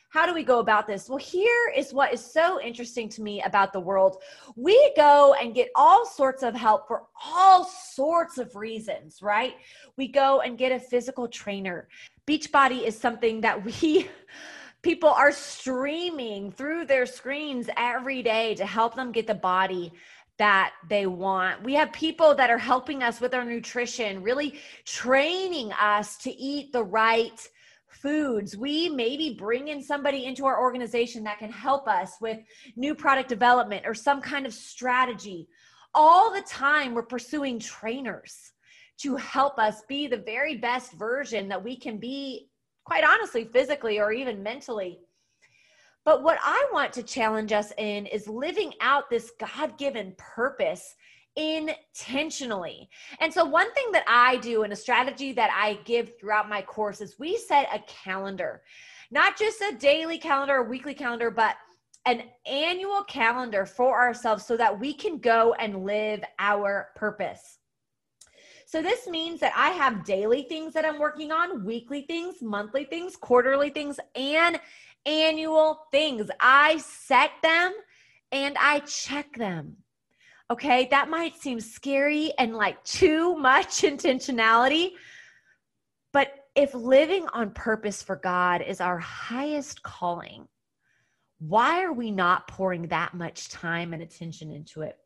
How 0.10 0.26
do 0.26 0.34
we 0.34 0.44
go 0.44 0.58
about 0.58 0.88
this? 0.88 1.08
Well, 1.08 1.20
here 1.20 1.72
is 1.76 1.94
what 1.94 2.12
is 2.12 2.24
so 2.24 2.60
interesting 2.60 3.10
to 3.10 3.22
me 3.22 3.44
about 3.44 3.72
the 3.72 3.80
world. 3.80 4.24
We 4.56 4.92
go 4.96 5.36
and 5.40 5.54
get 5.54 5.70
all 5.76 6.04
sorts 6.04 6.42
of 6.42 6.56
help 6.56 6.88
for 6.88 7.04
all 7.24 7.64
sorts 7.64 8.40
of 8.40 8.56
reasons, 8.56 9.22
right? 9.22 9.54
We 9.98 10.08
go 10.08 10.42
and 10.42 10.58
get 10.58 10.72
a 10.72 10.80
physical 10.80 11.28
trainer. 11.28 11.88
Beachbody 12.26 12.84
is 12.84 12.98
something 12.98 13.40
that 13.42 13.64
we 13.64 14.10
people 14.82 15.10
are 15.10 15.32
streaming 15.32 16.52
through 16.54 16.86
their 16.86 17.06
screens 17.06 17.70
every 17.78 18.24
day 18.24 18.56
to 18.56 18.66
help 18.66 18.96
them 18.96 19.12
get 19.12 19.28
the 19.28 19.36
body 19.36 19.94
that 20.40 20.74
they 20.90 21.06
want. 21.06 21.62
We 21.64 21.76
have 21.76 21.94
people 21.94 22.34
that 22.34 22.50
are 22.50 22.58
helping 22.58 23.04
us 23.04 23.22
with 23.22 23.36
our 23.36 23.46
nutrition, 23.46 24.24
really 24.24 24.56
training 24.86 25.72
us 25.74 26.18
to 26.20 26.32
eat 26.32 26.72
the 26.72 26.84
right 26.84 27.48
foods. 28.02 28.58
We 28.58 28.90
maybe 28.90 29.36
bring 29.38 29.68
in 29.68 29.82
somebody 29.82 30.26
into 30.26 30.46
our 30.46 30.62
organization 30.62 31.24
that 31.24 31.40
can 31.40 31.52
help 31.52 31.88
us 31.88 32.14
with 32.22 32.40
new 32.76 32.96
product 32.96 33.30
development 33.30 33.86
or 33.86 33.94
some 33.94 34.22
kind 34.22 34.46
of 34.46 34.54
strategy. 34.54 35.48
All 35.94 36.34
the 36.34 36.42
time, 36.42 36.94
we're 36.94 37.04
pursuing 37.04 37.60
trainers 37.60 38.52
to 39.02 39.16
help 39.16 39.58
us 39.58 39.82
be 39.88 40.08
the 40.08 40.18
very 40.18 40.58
best 40.58 40.94
version 40.94 41.48
that 41.50 41.64
we 41.64 41.76
can 41.76 41.98
be, 41.98 42.50
quite 42.86 43.04
honestly, 43.04 43.46
physically 43.46 44.00
or 44.00 44.12
even 44.12 44.44
mentally. 44.44 45.00
But 46.06 46.24
what 46.24 46.40
I 46.42 46.68
want 46.72 46.94
to 46.94 47.04
challenge 47.04 47.52
us 47.52 47.72
in 47.78 48.06
is 48.08 48.28
living 48.28 48.74
out 48.82 49.10
this 49.10 49.32
God 49.40 49.78
given 49.78 50.16
purpose 50.18 50.96
intentionally. 51.36 52.90
And 53.20 53.34
so, 53.34 53.46
one 53.46 53.74
thing 53.74 53.92
that 53.92 54.06
I 54.08 54.38
do 54.38 54.64
and 54.64 54.74
a 54.74 54.76
strategy 54.76 55.32
that 55.34 55.50
I 55.54 55.80
give 55.86 56.18
throughout 56.20 56.50
my 56.50 56.62
course 56.62 57.02
is 57.02 57.20
we 57.20 57.38
set 57.38 57.68
a 57.74 57.80
calendar, 57.88 58.62
not 59.12 59.38
just 59.38 59.62
a 59.62 59.76
daily 59.76 60.18
calendar 60.18 60.56
or 60.56 60.64
weekly 60.64 60.94
calendar, 60.94 61.32
but 61.32 61.56
an 62.06 62.24
annual 62.46 63.04
calendar 63.04 63.66
for 63.66 64.00
ourselves 64.00 64.46
so 64.46 64.58
that 64.58 64.80
we 64.80 64.94
can 64.94 65.20
go 65.20 65.54
and 65.60 65.86
live 65.86 66.24
our 66.40 66.90
purpose. 66.96 67.60
So, 68.66 68.82
this 68.82 69.08
means 69.08 69.40
that 69.40 69.54
I 69.56 69.70
have 69.70 70.06
daily 70.06 70.44
things 70.44 70.74
that 70.74 70.86
I'm 70.86 71.00
working 71.00 71.32
on, 71.32 71.66
weekly 71.66 72.04
things, 72.04 72.42
monthly 72.42 72.86
things, 72.86 73.16
quarterly 73.16 73.70
things, 73.70 74.00
and 74.16 74.60
annual 75.06 75.88
things. 75.92 76.30
I 76.40 76.78
set 76.78 77.32
them 77.42 77.74
and 78.32 78.56
I 78.60 78.80
check 78.80 79.36
them. 79.36 79.78
Okay, 80.52 80.88
that 80.90 81.10
might 81.10 81.40
seem 81.40 81.60
scary 81.60 82.34
and 82.40 82.56
like 82.56 82.84
too 82.84 83.36
much 83.36 83.68
intentionality. 83.82 84.92
But 86.12 86.34
if 86.56 86.74
living 86.74 87.28
on 87.34 87.52
purpose 87.52 88.02
for 88.02 88.16
God 88.16 88.62
is 88.62 88.82
our 88.82 88.98
highest 88.98 89.84
calling, 89.84 90.48
why 91.40 91.84
are 91.84 91.94
we 91.94 92.12
not 92.12 92.48
pouring 92.48 92.88
that 92.88 93.14
much 93.14 93.50
time 93.50 93.94
and 93.94 94.02
attention 94.02 94.52
into 94.52 94.82
it? 94.82 94.98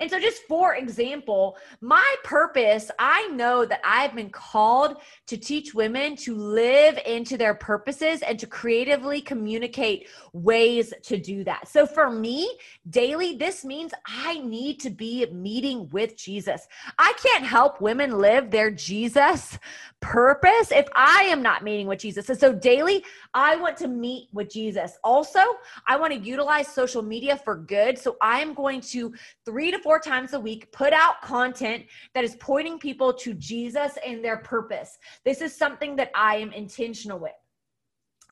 And 0.00 0.10
so, 0.10 0.18
just 0.18 0.42
for 0.48 0.74
example, 0.74 1.56
my 1.80 2.14
purpose, 2.24 2.90
I 2.98 3.28
know 3.28 3.64
that 3.64 3.80
I've 3.84 4.14
been 4.14 4.30
called 4.30 4.96
to 5.26 5.36
teach 5.36 5.74
women 5.74 6.16
to 6.16 6.34
live 6.34 6.98
into 7.06 7.36
their 7.36 7.54
purposes 7.54 8.22
and 8.22 8.38
to 8.38 8.46
creatively 8.46 9.20
communicate 9.20 10.08
ways 10.32 10.92
to 11.02 11.18
do 11.18 11.44
that. 11.44 11.68
So, 11.68 11.86
for 11.86 12.10
me, 12.10 12.58
daily, 12.90 13.36
this 13.36 13.64
means 13.64 13.92
I 14.06 14.38
need 14.38 14.80
to 14.80 14.90
be 14.90 15.26
meeting 15.26 15.88
with 15.90 16.16
Jesus. 16.16 16.66
I 16.98 17.12
can't 17.22 17.44
help 17.44 17.80
women 17.80 18.18
live 18.18 18.50
their 18.50 18.70
Jesus 18.70 19.58
purpose 20.00 20.72
if 20.72 20.88
I 20.96 21.22
am 21.24 21.42
not 21.42 21.62
meeting 21.62 21.86
with 21.86 22.00
Jesus. 22.00 22.28
And 22.28 22.38
so, 22.38 22.52
daily, 22.52 23.04
I 23.34 23.56
want 23.56 23.76
to 23.78 23.88
meet 23.88 24.28
with 24.32 24.50
Jesus. 24.50 24.98
Also, 25.04 25.40
I 25.86 25.96
want 25.96 26.12
to 26.12 26.18
utilize 26.18 26.68
social 26.68 27.02
media 27.02 27.36
for 27.36 27.56
good. 27.56 27.98
So 27.98 28.16
I 28.20 28.40
am 28.40 28.54
going 28.54 28.80
to 28.80 29.14
three 29.52 29.70
to 29.70 29.78
four 29.78 30.00
times 30.00 30.32
a 30.32 30.40
week 30.40 30.72
put 30.72 30.94
out 30.94 31.20
content 31.20 31.84
that 32.14 32.24
is 32.24 32.36
pointing 32.36 32.78
people 32.78 33.12
to 33.12 33.34
Jesus 33.34 33.98
and 34.06 34.24
their 34.24 34.38
purpose. 34.38 34.96
This 35.26 35.42
is 35.42 35.54
something 35.54 35.94
that 35.96 36.10
I 36.14 36.36
am 36.36 36.54
intentional 36.54 37.18
with. 37.18 37.32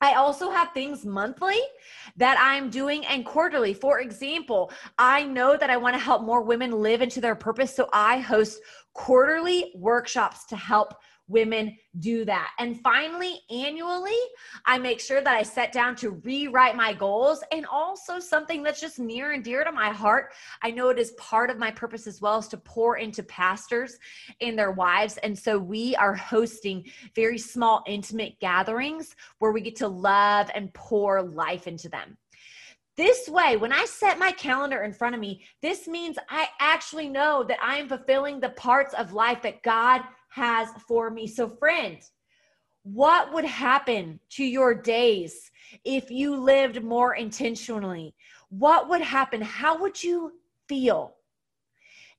I 0.01 0.15
also 0.15 0.49
have 0.49 0.73
things 0.73 1.05
monthly 1.05 1.59
that 2.17 2.37
I'm 2.39 2.71
doing 2.71 3.05
and 3.05 3.23
quarterly. 3.23 3.75
For 3.75 3.99
example, 3.99 4.71
I 4.97 5.23
know 5.23 5.55
that 5.57 5.69
I 5.69 5.77
want 5.77 5.93
to 5.93 6.01
help 6.01 6.23
more 6.23 6.41
women 6.41 6.71
live 6.71 7.03
into 7.03 7.21
their 7.21 7.35
purpose. 7.35 7.75
So 7.75 7.87
I 7.93 8.17
host 8.17 8.59
quarterly 8.95 9.73
workshops 9.75 10.47
to 10.47 10.55
help 10.55 10.95
women 11.31 11.77
do 11.99 12.25
that. 12.25 12.51
And 12.59 12.79
finally, 12.81 13.41
annually, 13.49 14.19
I 14.65 14.77
make 14.77 14.99
sure 14.99 15.21
that 15.21 15.37
I 15.37 15.43
set 15.43 15.71
down 15.71 15.95
to 15.97 16.11
rewrite 16.11 16.75
my 16.75 16.93
goals 16.93 17.43
and 17.51 17.65
also 17.65 18.19
something 18.19 18.63
that's 18.63 18.81
just 18.81 18.99
near 18.99 19.31
and 19.31 19.43
dear 19.43 19.63
to 19.63 19.71
my 19.71 19.89
heart. 19.89 20.33
I 20.61 20.71
know 20.71 20.89
it 20.89 20.99
is 20.99 21.11
part 21.11 21.49
of 21.49 21.57
my 21.57 21.71
purpose 21.71 22.07
as 22.07 22.21
well 22.21 22.39
is 22.39 22.47
to 22.49 22.57
pour 22.57 22.97
into 22.97 23.23
pastors 23.23 23.97
and 24.41 24.57
their 24.57 24.71
wives. 24.71 25.17
And 25.17 25.37
so 25.37 25.57
we 25.57 25.95
are 25.95 26.15
hosting 26.15 26.85
very 27.15 27.37
small, 27.37 27.83
intimate 27.87 28.39
gatherings 28.39 29.15
where 29.39 29.51
we 29.51 29.61
get 29.61 29.77
to 29.77 29.87
love 29.87 30.51
and 30.53 30.73
pour 30.73 31.21
life 31.21 31.67
into 31.67 31.89
them. 31.89 32.17
This 32.97 33.29
way, 33.29 33.55
when 33.55 33.71
I 33.71 33.85
set 33.85 34.19
my 34.19 34.31
calendar 34.33 34.83
in 34.83 34.93
front 34.93 35.15
of 35.15 35.21
me, 35.21 35.43
this 35.61 35.87
means 35.87 36.17
I 36.29 36.47
actually 36.59 37.07
know 37.07 37.43
that 37.47 37.57
I 37.63 37.77
am 37.77 37.87
fulfilling 37.87 38.39
the 38.39 38.49
parts 38.49 38.93
of 38.93 39.13
life 39.13 39.41
that 39.43 39.63
God 39.63 40.01
has 40.31 40.69
for 40.87 41.09
me. 41.09 41.27
So, 41.27 41.47
friend, 41.47 41.97
what 42.83 43.31
would 43.33 43.45
happen 43.45 44.19
to 44.31 44.43
your 44.43 44.73
days 44.73 45.51
if 45.85 46.09
you 46.09 46.35
lived 46.35 46.83
more 46.83 47.15
intentionally? 47.15 48.15
What 48.49 48.89
would 48.89 49.01
happen? 49.01 49.41
How 49.41 49.79
would 49.79 50.01
you 50.03 50.33
feel 50.67 51.15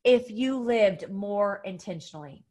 if 0.05 0.31
you 0.31 0.59
lived 0.59 1.11
more 1.11 1.63
intentionally? 1.65 2.45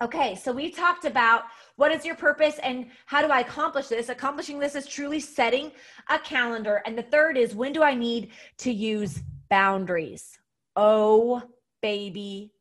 Okay, 0.00 0.36
so 0.36 0.52
we 0.52 0.70
talked 0.70 1.06
about 1.06 1.44
what 1.74 1.90
is 1.90 2.04
your 2.04 2.14
purpose 2.14 2.60
and 2.62 2.86
how 3.06 3.20
do 3.20 3.32
I 3.32 3.40
accomplish 3.40 3.88
this? 3.88 4.10
Accomplishing 4.10 4.60
this 4.60 4.76
is 4.76 4.86
truly 4.86 5.18
setting 5.18 5.72
a 6.08 6.20
calendar. 6.20 6.82
And 6.86 6.96
the 6.96 7.02
third 7.02 7.36
is 7.36 7.56
when 7.56 7.72
do 7.72 7.82
I 7.82 7.94
need 7.94 8.30
to 8.58 8.70
use 8.70 9.22
boundaries? 9.50 10.38
Oh, 10.76 11.42
baby, 11.82 12.52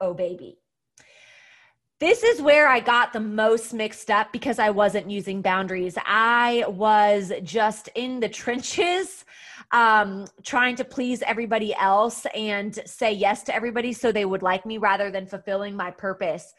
oh, 0.00 0.14
baby. 0.14 0.56
This 2.00 2.22
is 2.22 2.40
where 2.40 2.68
I 2.68 2.78
got 2.78 3.12
the 3.12 3.18
most 3.18 3.74
mixed 3.74 4.08
up 4.08 4.30
because 4.30 4.60
I 4.60 4.70
wasn't 4.70 5.10
using 5.10 5.42
boundaries. 5.42 5.98
I 6.06 6.64
was 6.68 7.32
just 7.42 7.88
in 7.96 8.20
the 8.20 8.28
trenches, 8.28 9.24
um, 9.72 10.26
trying 10.44 10.76
to 10.76 10.84
please 10.84 11.22
everybody 11.22 11.74
else 11.74 12.24
and 12.36 12.78
say 12.86 13.12
yes 13.12 13.42
to 13.44 13.54
everybody 13.54 13.92
so 13.92 14.12
they 14.12 14.24
would 14.24 14.42
like 14.42 14.64
me 14.64 14.78
rather 14.78 15.10
than 15.10 15.26
fulfilling 15.26 15.74
my 15.74 15.90
purpose. 15.90 16.54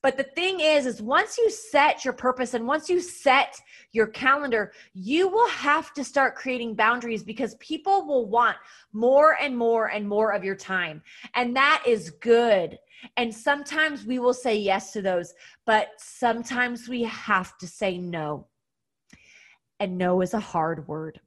But 0.00 0.16
the 0.16 0.22
thing 0.22 0.60
is, 0.60 0.86
is 0.86 1.02
once 1.02 1.36
you 1.36 1.50
set 1.50 2.02
your 2.02 2.14
purpose 2.14 2.54
and 2.54 2.66
once 2.66 2.88
you 2.88 3.00
set 3.00 3.60
your 3.92 4.06
calendar, 4.06 4.72
you 4.94 5.28
will 5.28 5.48
have 5.48 5.92
to 5.94 6.04
start 6.04 6.34
creating 6.34 6.76
boundaries 6.76 7.22
because 7.22 7.56
people 7.56 8.06
will 8.06 8.26
want 8.26 8.56
more 8.94 9.36
and 9.38 9.54
more 9.54 9.90
and 9.90 10.08
more 10.08 10.32
of 10.32 10.44
your 10.44 10.56
time. 10.56 11.02
And 11.34 11.54
that 11.56 11.82
is 11.84 12.08
good. 12.08 12.78
And 13.16 13.34
sometimes 13.34 14.04
we 14.04 14.18
will 14.18 14.34
say 14.34 14.56
yes 14.56 14.92
to 14.92 15.02
those, 15.02 15.34
but 15.66 15.88
sometimes 15.98 16.88
we 16.88 17.02
have 17.04 17.56
to 17.58 17.66
say 17.66 17.98
no. 17.98 18.46
And 19.80 19.96
no 19.96 20.20
is 20.20 20.34
a 20.34 20.40
hard 20.40 20.88
word. 20.88 21.20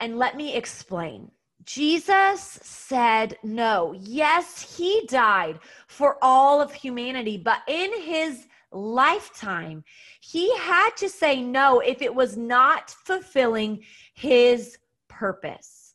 And 0.00 0.18
let 0.18 0.36
me 0.36 0.54
explain. 0.54 1.30
Jesus 1.64 2.40
said 2.62 3.38
no. 3.42 3.94
Yes, 3.98 4.76
he 4.76 5.06
died 5.08 5.58
for 5.88 6.16
all 6.22 6.60
of 6.60 6.72
humanity, 6.72 7.36
but 7.36 7.62
in 7.66 8.00
his 8.02 8.46
lifetime, 8.72 9.82
he 10.20 10.54
had 10.58 10.90
to 10.96 11.08
say 11.08 11.42
no 11.42 11.80
if 11.80 12.02
it 12.02 12.14
was 12.14 12.36
not 12.36 12.90
fulfilling 12.90 13.82
his 14.14 14.78
purpose. 15.08 15.94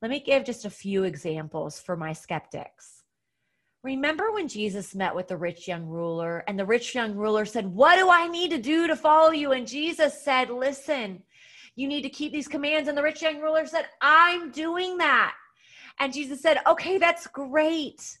Let 0.00 0.10
me 0.10 0.20
give 0.20 0.44
just 0.44 0.64
a 0.64 0.70
few 0.70 1.04
examples 1.04 1.78
for 1.78 1.96
my 1.96 2.12
skeptics. 2.12 2.99
Remember 3.82 4.30
when 4.30 4.46
Jesus 4.46 4.94
met 4.94 5.14
with 5.14 5.28
the 5.28 5.36
rich 5.36 5.66
young 5.66 5.86
ruler, 5.86 6.44
and 6.46 6.58
the 6.58 6.66
rich 6.66 6.94
young 6.94 7.14
ruler 7.14 7.46
said, 7.46 7.66
What 7.66 7.96
do 7.96 8.10
I 8.10 8.28
need 8.28 8.50
to 8.50 8.60
do 8.60 8.86
to 8.86 8.94
follow 8.94 9.30
you? 9.30 9.52
And 9.52 9.66
Jesus 9.66 10.22
said, 10.22 10.50
Listen, 10.50 11.22
you 11.76 11.88
need 11.88 12.02
to 12.02 12.10
keep 12.10 12.32
these 12.32 12.48
commands. 12.48 12.88
And 12.88 12.98
the 12.98 13.02
rich 13.02 13.22
young 13.22 13.40
ruler 13.40 13.66
said, 13.66 13.86
I'm 14.02 14.50
doing 14.50 14.98
that. 14.98 15.34
And 15.98 16.12
Jesus 16.12 16.42
said, 16.42 16.58
Okay, 16.66 16.98
that's 16.98 17.26
great. 17.26 18.18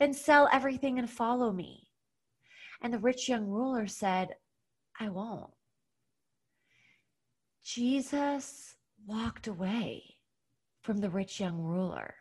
Then 0.00 0.12
sell 0.12 0.50
everything 0.52 0.98
and 0.98 1.08
follow 1.08 1.50
me. 1.50 1.88
And 2.82 2.92
the 2.92 2.98
rich 2.98 3.26
young 3.26 3.46
ruler 3.46 3.86
said, 3.86 4.36
I 5.00 5.08
won't. 5.08 5.50
Jesus 7.64 8.76
walked 9.06 9.46
away 9.46 10.02
from 10.82 10.98
the 10.98 11.08
rich 11.08 11.40
young 11.40 11.58
ruler 11.58 12.14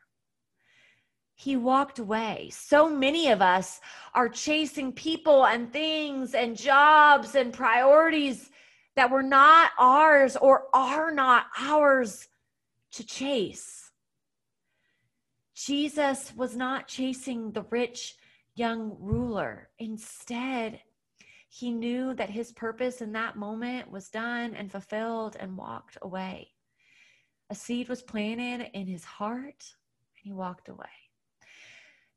he 1.44 1.58
walked 1.58 2.00
away. 2.00 2.50
So 2.54 2.90
many 2.90 3.30
of 3.30 3.42
us 3.42 3.82
are 4.16 4.30
chasing 4.30 4.94
people 4.94 5.46
and 5.46 5.74
things 5.74 6.34
and 6.34 6.56
jobs 6.56 7.36
and 7.36 7.52
priorities 7.52 8.50
that 8.96 9.12
were 9.12 9.24
not 9.24 9.72
ours 9.78 10.38
or 10.38 10.68
are 10.74 11.12
not 11.12 11.48
ours 11.60 12.30
to 12.94 13.06
chase. 13.06 13.92
Jesus 15.54 16.34
was 16.36 16.56
not 16.56 16.88
chasing 16.88 17.52
the 17.52 17.64
rich 17.64 18.16
young 18.56 18.96
ruler. 19.00 19.70
Instead, 19.80 20.80
he 21.50 21.72
knew 21.72 22.14
that 22.14 22.30
his 22.30 22.54
purpose 22.54 23.02
in 23.02 23.12
that 23.12 23.36
moment 23.36 23.92
was 23.92 24.10
done 24.10 24.56
and 24.56 24.72
fulfilled 24.72 25.36
and 25.40 25.58
walked 25.58 25.98
away. 26.02 26.52
A 27.50 27.56
seed 27.56 27.90
was 27.90 28.02
planted 28.02 28.70
in 28.74 28.88
his 28.88 29.04
heart 29.04 29.44
and 29.44 30.24
he 30.24 30.32
walked 30.32 30.70
away. 30.70 31.03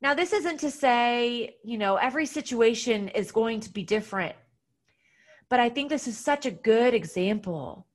Now, 0.02 0.14
this 0.14 0.32
isn't 0.32 0.60
to 0.60 0.70
say, 0.70 1.56
you 1.64 1.78
know, 1.78 1.96
every 1.96 2.26
situation 2.26 3.08
is 3.08 3.32
going 3.32 3.60
to 3.60 3.72
be 3.72 3.82
different, 3.82 4.36
but 5.48 5.58
I 5.58 5.68
think 5.68 5.88
this 5.88 6.06
is 6.06 6.18
such 6.18 6.44
a 6.44 6.50
good 6.50 6.92
example. 6.92 7.86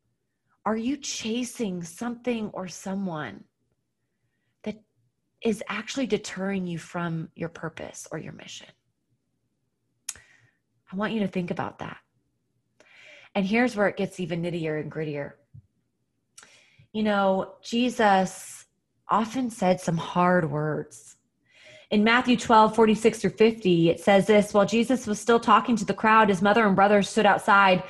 Are 0.66 0.78
you 0.78 0.98
chasing 0.98 1.84
something 1.84 2.50
or 2.54 2.68
someone 2.68 3.44
that 4.64 4.82
is 5.44 5.64
actually 5.70 6.08
deterring 6.08 6.66
you 6.66 6.80
from 6.80 7.30
your 7.36 7.50
purpose 7.50 8.08
or 8.12 8.18
your 8.18 8.34
mission? 8.34 8.68
I 10.92 10.96
want 10.96 11.14
you 11.14 11.20
to 11.22 11.28
think 11.28 11.52
about 11.52 11.80
that. 11.80 11.98
And 13.36 13.46
here's 13.46 13.76
where 13.76 13.88
it 13.88 13.96
gets 13.96 14.20
even 14.20 14.42
nittier 14.42 14.80
and 14.82 14.92
grittier. 14.92 15.34
You 16.94 17.04
know, 17.04 17.54
Jesus 17.64 18.66
often 19.08 19.50
said 19.50 19.80
some 19.80 19.98
hard 19.98 20.50
words 20.50 21.16
in 21.92 22.06
Matthew 22.06 22.38
12, 22.38 22.74
46 22.74 23.20
through 23.20 23.32
50, 23.32 23.90
it 23.90 24.00
says 24.00 24.26
this 24.26 24.54
While 24.54 24.66
Jesus 24.66 25.06
was 25.06 25.20
still 25.20 25.40
talking 25.40 25.76
to 25.76 25.86
the 25.86 25.94
crowd, 25.94 26.30
his 26.30 26.42
mother 26.42 26.66
and 26.66 26.76
brothers 26.76 27.10
stood 27.10 27.26
outside 27.26 27.84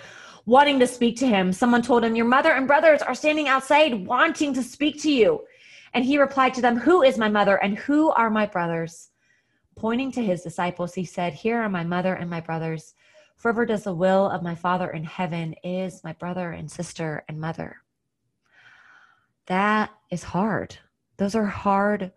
wanting 0.47 0.79
to 0.79 0.87
speak 0.87 1.17
to 1.17 1.27
him. 1.27 1.53
Someone 1.53 1.83
told 1.83 2.03
him, 2.03 2.15
Your 2.15 2.25
mother 2.25 2.51
and 2.51 2.67
brothers 2.67 3.03
are 3.03 3.13
standing 3.13 3.47
outside 3.47 4.07
wanting 4.07 4.53
to 4.55 4.63
speak 4.63 4.99
to 5.03 5.11
you. 5.11 5.41
And 5.93 6.03
he 6.03 6.17
replied 6.17 6.55
to 6.55 6.61
them, 6.61 6.77
Who 6.77 7.03
is 7.03 7.19
my 7.19 7.29
mother 7.29 7.57
and 7.57 7.77
who 7.77 8.09
are 8.09 8.31
my 8.31 8.47
brothers? 8.47 9.11
Pointing 9.77 10.11
to 10.13 10.23
his 10.23 10.41
disciples, 10.41 10.95
he 10.95 11.05
said, 11.05 11.33
Here 11.33 11.61
are 11.61 11.69
my 11.69 11.83
mother 11.83 12.15
and 12.15 12.29
my 12.29 12.41
brothers. 12.41 12.95
Whoever 13.37 13.65
does 13.67 13.83
the 13.83 13.93
will 13.93 14.29
of 14.29 14.43
my 14.43 14.55
Father 14.55 14.89
in 14.89 15.03
heaven 15.03 15.53
is 15.63 16.03
my 16.03 16.13
brother 16.13 16.51
and 16.51 16.69
sister 16.69 17.23
and 17.27 17.39
mother. 17.39 17.77
That 19.45 19.91
is 20.09 20.23
hard. 20.23 20.77
Those 21.17 21.35
are 21.35 21.45
hard 21.45 22.11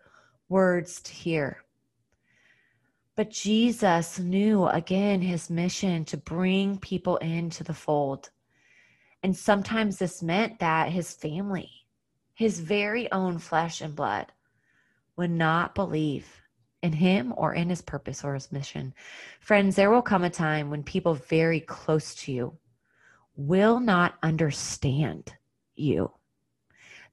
words 0.49 1.01
to 1.03 1.13
hear. 1.13 1.64
But 3.17 3.31
Jesus 3.31 4.19
knew 4.19 4.67
again 4.67 5.21
his 5.21 5.49
mission 5.49 6.05
to 6.07 6.17
bring 6.17 6.79
people 6.79 7.17
into 7.19 7.63
the 7.63 7.75
fold. 7.75 8.31
And 9.23 9.37
sometimes 9.37 9.99
this 9.99 10.23
meant 10.23 10.59
that 10.59 10.91
his 10.91 11.15
family, 11.15 11.71
his 12.35 12.59
very 12.59 13.11
own 13.13 13.39
flesh 13.39 13.81
and 13.81 13.95
blood, 13.95 14.33
would 15.17 15.31
not 15.31 15.77
believe 15.77 16.27
in 16.83 16.93
him 16.93 17.33
or 17.37 17.55
in 17.55 17.71
his 17.71 17.81
purpose 17.81 18.25
or 18.25 18.35
his 18.35 18.51
mission. 18.51 18.93
Friends, 19.41 19.77
there 19.77 19.91
will 19.91 20.03
come 20.03 20.25
a 20.25 20.31
time 20.31 20.69
when 20.69 20.83
people 20.83 21.15
very 21.15 21.61
close 21.61 22.15
to 22.17 22.33
you 22.33 22.59
will 23.37 23.81
not 23.81 24.15
understand 24.23 25.33
you. 25.77 26.11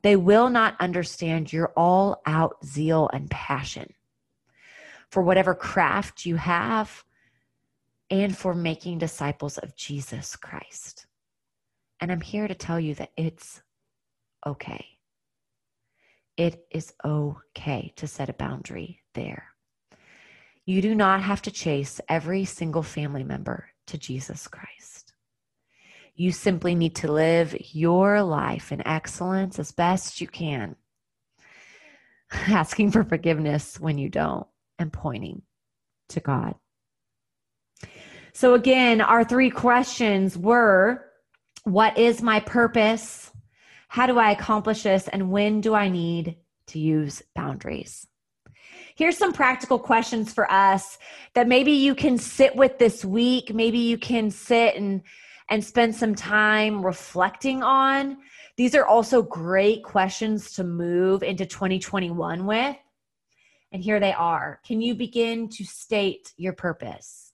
They 0.02 0.16
will 0.16 0.50
not 0.50 0.76
understand 0.80 1.54
your 1.54 1.72
all 1.78 2.22
out 2.26 2.66
zeal 2.66 3.10
and 3.14 3.30
passion 3.30 3.94
for 5.12 5.21
whatever 5.21 5.54
craft 5.54 6.26
you 6.26 6.38
have, 6.38 7.04
and 8.10 8.36
for 8.36 8.54
making 8.54 8.97
disciples 8.97 9.58
of 9.58 9.76
Jesus 9.76 10.36
Christ. 10.36 11.06
And 12.00 12.12
I'm 12.12 12.21
here 12.21 12.47
to 12.47 12.56
tell 12.56 12.80
you 12.80 12.95
that 12.95 13.12
it's 13.15 13.62
okay. 14.45 14.86
It 16.36 16.65
is 16.71 16.93
okay 17.06 17.93
to 17.97 18.08
set 18.08 18.30
a 18.30 18.34
boundary 18.34 19.00
there. 19.13 19.50
You 20.65 20.82
do 20.82 20.95
not 20.95 21.21
have 21.21 21.41
to 21.43 21.52
chase 21.52 22.02
every 22.10 22.45
single 22.45 22.84
family 22.84 23.24
member 23.24 23.67
to 23.88 23.97
Jesus 23.97 24.47
Christ. 24.47 25.13
You 26.15 26.32
simply 26.32 26.76
need 26.76 26.95
to 26.97 27.12
live 27.12 27.56
your 27.74 28.21
life 28.21 28.71
in 28.71 28.86
excellence 28.88 29.60
as 29.60 29.71
best 29.71 30.21
you 30.21 30.28
can, 30.28 30.76
asking 32.32 32.91
for 32.91 33.04
forgiveness 33.04 33.80
when 33.80 33.97
you 33.97 34.10
don't, 34.10 34.47
and 34.82 34.91
pointing 34.91 35.44
to 36.10 36.20
God. 36.20 36.56
So, 38.34 38.56
again, 38.56 39.00
our 39.00 39.24
three 39.24 39.50
questions 39.50 40.38
were 40.38 41.06
What 41.63 41.98
is 41.98 42.22
my 42.22 42.39
purpose? 42.39 43.32
How 43.88 44.08
do 44.08 44.17
I 44.17 44.32
accomplish 44.32 44.84
this? 44.84 45.08
And 45.08 45.30
when 45.32 45.62
do 45.62 45.76
I 45.76 45.89
need 45.89 46.38
to 46.67 46.80
use 46.80 47.22
boundaries? 47.36 48.08
Here's 48.96 49.17
some 49.17 49.34
practical 49.34 49.78
questions 49.78 50.34
for 50.34 50.52
us 50.52 50.98
that 51.34 51.48
maybe 51.48 51.72
you 51.72 51.94
can 51.94 52.17
sit 52.17 52.56
with 52.56 52.80
this 52.80 53.06
week. 53.06 53.54
Maybe 53.54 53.80
you 53.80 53.98
can 53.98 54.32
sit 54.32 54.76
and 54.76 55.02
and 55.50 55.63
spend 55.63 55.94
some 55.94 56.15
time 56.15 56.84
reflecting 56.84 57.62
on. 57.62 58.17
These 58.56 58.74
are 58.74 58.86
also 58.86 59.22
great 59.22 59.84
questions 59.84 60.54
to 60.54 60.63
move 60.63 61.24
into 61.24 61.46
2021 61.46 62.46
with. 62.46 62.78
And 63.72 63.84
here 63.84 64.00
they 64.00 64.14
are. 64.14 64.60
Can 64.66 64.82
you 64.82 64.96
begin 64.96 65.48
to 65.50 65.64
state 65.64 66.34
your 66.38 66.54
purpose? 66.54 67.32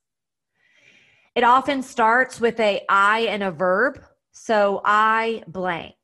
It 1.35 1.43
often 1.43 1.83
starts 1.83 2.39
with 2.39 2.59
a 2.59 2.81
I 2.89 3.21
and 3.21 3.43
a 3.43 3.51
verb. 3.51 4.03
So 4.31 4.81
I 4.85 5.43
blank. 5.47 5.95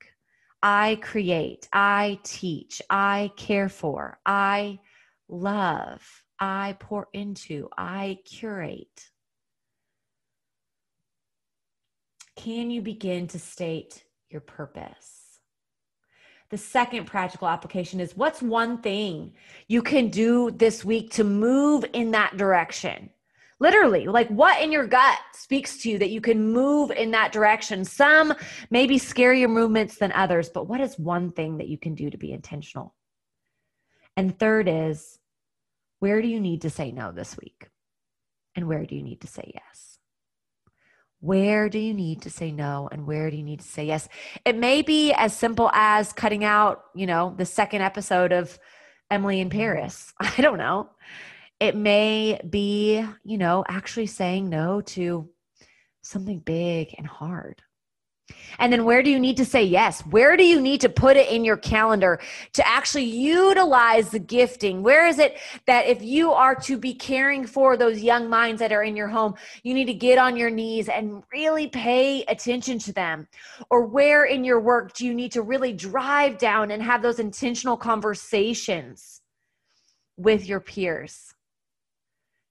I 0.62 0.98
create. 1.02 1.67
I 1.74 2.19
teach. 2.24 2.82
I 2.89 3.32
care 3.36 3.69
for. 3.69 4.19
I 4.26 4.80
love. 5.28 6.02
I 6.39 6.78
pour 6.80 7.10
into. 7.13 7.69
I 7.78 8.19
curate. 8.26 9.10
Can 12.36 12.72
you 12.72 12.82
begin 12.82 13.28
to 13.28 13.39
state 13.39 14.04
your 14.30 14.41
purpose? 14.41 15.22
The 16.54 16.60
second 16.60 17.06
practical 17.06 17.48
application 17.48 18.00
is 18.00 18.16
what's 18.16 18.39
one 18.39 18.78
thing 18.78 19.34
you 19.68 19.82
can 19.82 20.10
do 20.10 20.52
this 20.52 20.86
week 20.86 21.10
to 21.13 21.24
move 21.24 21.84
in 21.94 22.12
that 22.12 22.38
direction? 22.38 23.10
Literally, 23.60 24.06
like 24.06 24.28
what 24.28 24.62
in 24.62 24.72
your 24.72 24.86
gut 24.86 25.18
speaks 25.34 25.80
to 25.80 25.89
you 25.89 25.98
that 25.98 26.12
you 26.12 26.22
can 26.22 26.52
move 26.52 26.92
in 26.92 27.10
that 27.10 27.32
direction? 27.32 27.84
Some 27.84 28.36
maybe 28.70 29.00
scarier 29.00 29.50
movements 29.50 29.98
than 29.98 30.12
others, 30.12 30.50
but 30.50 30.68
what 30.68 30.80
is 30.80 31.00
one 31.00 31.32
thing 31.32 31.58
that 31.58 31.70
you 31.70 31.80
can 31.80 31.96
do 31.96 32.12
to 32.12 32.20
be 32.20 32.32
intentional? 32.32 32.94
And 34.16 34.38
third 34.38 34.70
is 34.70 35.18
where 36.02 36.22
do 36.22 36.28
you 36.28 36.39
need 36.39 36.62
to 36.62 36.70
say 36.70 36.92
no 36.92 37.12
this 37.12 37.36
week? 37.36 37.68
And 38.54 38.68
where 38.68 38.86
do 38.86 38.96
you 38.96 39.02
need 39.02 39.22
to 39.22 39.28
say 39.28 39.54
yes? 39.56 39.92
Where 41.23 41.69
do 41.69 41.79
you 41.79 41.93
need 41.93 42.23
to 42.23 42.29
say 42.29 42.51
no 42.51 42.89
and 42.91 43.07
where 43.07 43.31
do 43.31 43.38
you 43.38 43.43
need 43.43 43.62
to 43.62 43.65
say 43.65 43.86
yes? 43.86 44.09
It 44.43 44.57
may 44.57 44.81
be 44.81 45.13
as 45.13 45.33
simple 45.33 45.71
as 45.73 46.12
cutting 46.12 46.43
out, 46.43 46.83
you 46.93 47.07
know, 47.07 47.33
the 47.38 47.45
second 47.45 47.81
episode 47.81 48.33
of 48.33 48.59
Emily 49.09 49.39
in 49.39 49.47
mm-hmm. 49.47 49.57
Paris. 49.57 50.13
I 50.19 50.41
don't 50.41 50.57
know. 50.57 50.89
It 51.62 51.77
may 51.77 52.41
be, 52.49 53.05
you 53.23 53.38
know, 53.38 53.63
actually 53.69 54.07
saying 54.07 54.49
no 54.49 54.81
to 54.81 55.29
something 56.01 56.39
big 56.39 56.93
and 56.97 57.07
hard. 57.07 57.62
And 58.59 58.71
then 58.71 58.86
where 58.86 59.03
do 59.03 59.09
you 59.09 59.19
need 59.19 59.38
to 59.38 59.45
say 59.45 59.63
yes? 59.63 60.01
Where 60.01 60.38
do 60.38 60.43
you 60.43 60.62
need 60.62 60.81
to 60.81 60.89
put 60.89 61.17
it 61.17 61.29
in 61.29 61.43
your 61.43 61.57
calendar 61.57 62.19
to 62.53 62.67
actually 62.67 63.05
utilize 63.05 64.09
the 64.09 64.19
gifting? 64.19 64.83
Where 64.83 65.07
is 65.07 65.19
it 65.19 65.38
that 65.65 65.88
if 65.88 66.01
you 66.01 66.31
are 66.31 66.55
to 66.55 66.77
be 66.77 66.93
caring 66.93 67.45
for 67.45 67.75
those 67.75 68.01
young 68.01 68.29
minds 68.29 68.59
that 68.59 68.71
are 68.71 68.83
in 68.83 68.95
your 68.95 69.07
home, 69.07 69.36
you 69.63 69.73
need 69.73 69.86
to 69.86 69.93
get 69.93 70.17
on 70.17 70.38
your 70.38 70.49
knees 70.49 70.88
and 70.88 71.23
really 71.33 71.67
pay 71.67 72.23
attention 72.25 72.79
to 72.79 72.93
them? 72.93 73.27
Or 73.69 73.86
where 73.86 74.25
in 74.25 74.43
your 74.43 74.59
work 74.59 74.93
do 74.93 75.05
you 75.05 75.13
need 75.13 75.31
to 75.33 75.41
really 75.41 75.73
drive 75.73 76.38
down 76.38 76.71
and 76.71 76.81
have 76.81 77.01
those 77.01 77.19
intentional 77.19 77.77
conversations 77.77 79.21
with 80.15 80.47
your 80.47 80.59
peers? 80.59 81.33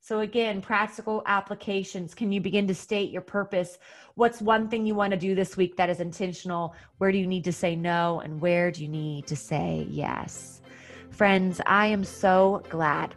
So, 0.04 0.18
again, 0.18 0.60
practical 0.60 1.22
applications. 1.26 2.12
Can 2.12 2.32
you 2.32 2.40
begin 2.40 2.66
to 2.66 2.74
state 2.74 3.12
your 3.12 3.22
purpose? 3.22 3.78
What's 4.16 4.42
one 4.42 4.66
thing 4.66 4.84
you 4.84 4.96
want 4.96 5.12
to 5.12 5.16
do 5.16 5.36
this 5.36 5.56
week 5.56 5.76
that 5.76 5.88
is 5.88 6.00
intentional? 6.00 6.74
Where 6.98 7.12
do 7.12 7.18
you 7.18 7.26
need 7.28 7.44
to 7.44 7.52
say 7.52 7.76
no? 7.76 8.18
And 8.18 8.40
where 8.40 8.72
do 8.72 8.82
you 8.82 8.88
need 8.88 9.28
to 9.28 9.36
say 9.36 9.86
yes? 9.88 10.60
Friends, 11.12 11.60
I 11.66 11.86
am 11.86 12.02
so 12.02 12.64
glad 12.68 13.14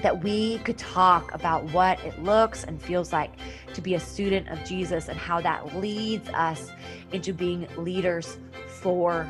that 0.00 0.22
we 0.22 0.58
could 0.58 0.78
talk 0.78 1.34
about 1.34 1.64
what 1.72 1.98
it 2.04 2.22
looks 2.22 2.62
and 2.62 2.80
feels 2.80 3.12
like 3.12 3.32
to 3.74 3.80
be 3.80 3.94
a 3.96 4.00
student 4.00 4.48
of 4.48 4.64
Jesus 4.64 5.08
and 5.08 5.18
how 5.18 5.40
that 5.40 5.74
leads 5.74 6.28
us 6.28 6.70
into 7.10 7.32
being 7.32 7.66
leaders 7.76 8.38
for 8.68 9.28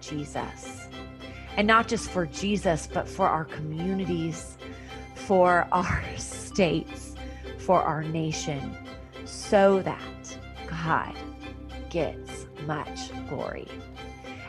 Jesus. 0.00 0.88
And 1.58 1.66
not 1.66 1.88
just 1.88 2.08
for 2.08 2.24
Jesus, 2.24 2.88
but 2.90 3.06
for 3.06 3.28
our 3.28 3.44
communities 3.44 4.56
for 5.30 5.68
our 5.70 6.02
states, 6.16 7.14
for 7.58 7.80
our 7.80 8.02
nation, 8.02 8.76
so 9.24 9.80
that 9.82 10.38
God 10.66 11.14
gets 11.88 12.46
much 12.66 12.98
glory. 13.28 13.68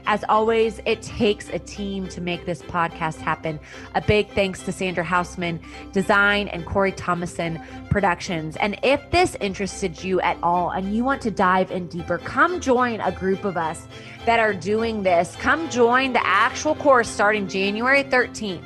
As 0.07 0.23
always, 0.27 0.81
it 0.87 1.03
takes 1.03 1.49
a 1.49 1.59
team 1.59 2.07
to 2.07 2.19
make 2.19 2.47
this 2.47 2.63
podcast 2.63 3.17
happen. 3.17 3.59
A 3.93 4.01
big 4.01 4.27
thanks 4.29 4.63
to 4.63 4.71
Sandra 4.71 5.03
Hausman, 5.05 5.59
Design, 5.91 6.47
and 6.47 6.65
Corey 6.65 6.93
Thomason 6.93 7.61
Productions. 7.91 8.55
And 8.55 8.79
if 8.81 9.11
this 9.11 9.35
interested 9.39 10.03
you 10.03 10.19
at 10.21 10.35
all 10.41 10.71
and 10.71 10.95
you 10.95 11.03
want 11.03 11.21
to 11.21 11.29
dive 11.29 11.69
in 11.69 11.89
deeper, 11.89 12.17
come 12.17 12.59
join 12.59 13.01
a 13.01 13.11
group 13.11 13.45
of 13.45 13.55
us 13.55 13.85
that 14.25 14.39
are 14.39 14.55
doing 14.55 15.03
this. 15.03 15.35
Come 15.35 15.69
join 15.69 16.13
the 16.13 16.25
actual 16.25 16.73
course 16.73 17.07
starting 17.07 17.47
January 17.47 18.03
13th 18.03 18.63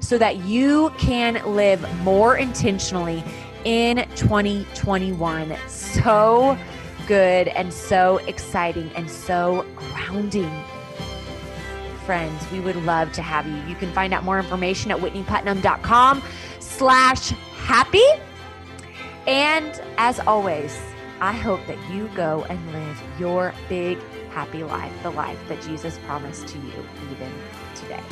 so 0.00 0.18
that 0.18 0.38
you 0.38 0.92
can 0.98 1.42
live 1.54 1.84
more 2.02 2.36
intentionally 2.36 3.22
in 3.64 3.96
2021. 4.16 5.56
So 5.68 6.58
good 7.06 7.48
and 7.48 7.72
so 7.72 8.18
exciting 8.26 8.90
and 8.94 9.10
so 9.10 9.66
grounding. 9.76 10.50
Friends, 12.04 12.50
we 12.50 12.60
would 12.60 12.76
love 12.76 13.12
to 13.12 13.22
have 13.22 13.46
you. 13.46 13.56
You 13.68 13.74
can 13.74 13.92
find 13.92 14.14
out 14.14 14.24
more 14.24 14.38
information 14.38 14.90
at 14.90 14.98
whitneyputnam.com 14.98 16.22
slash 16.60 17.30
happy. 17.56 18.04
And 19.26 19.80
as 19.98 20.20
always, 20.20 20.78
I 21.20 21.32
hope 21.32 21.66
that 21.66 21.78
you 21.90 22.08
go 22.14 22.46
and 22.48 22.72
live 22.72 23.02
your 23.18 23.52
big 23.68 23.98
happy 24.30 24.62
life, 24.62 24.92
the 25.02 25.10
life 25.10 25.38
that 25.48 25.60
Jesus 25.62 25.98
promised 26.06 26.46
to 26.48 26.58
you 26.58 26.86
even 27.10 27.32
today. 27.74 28.02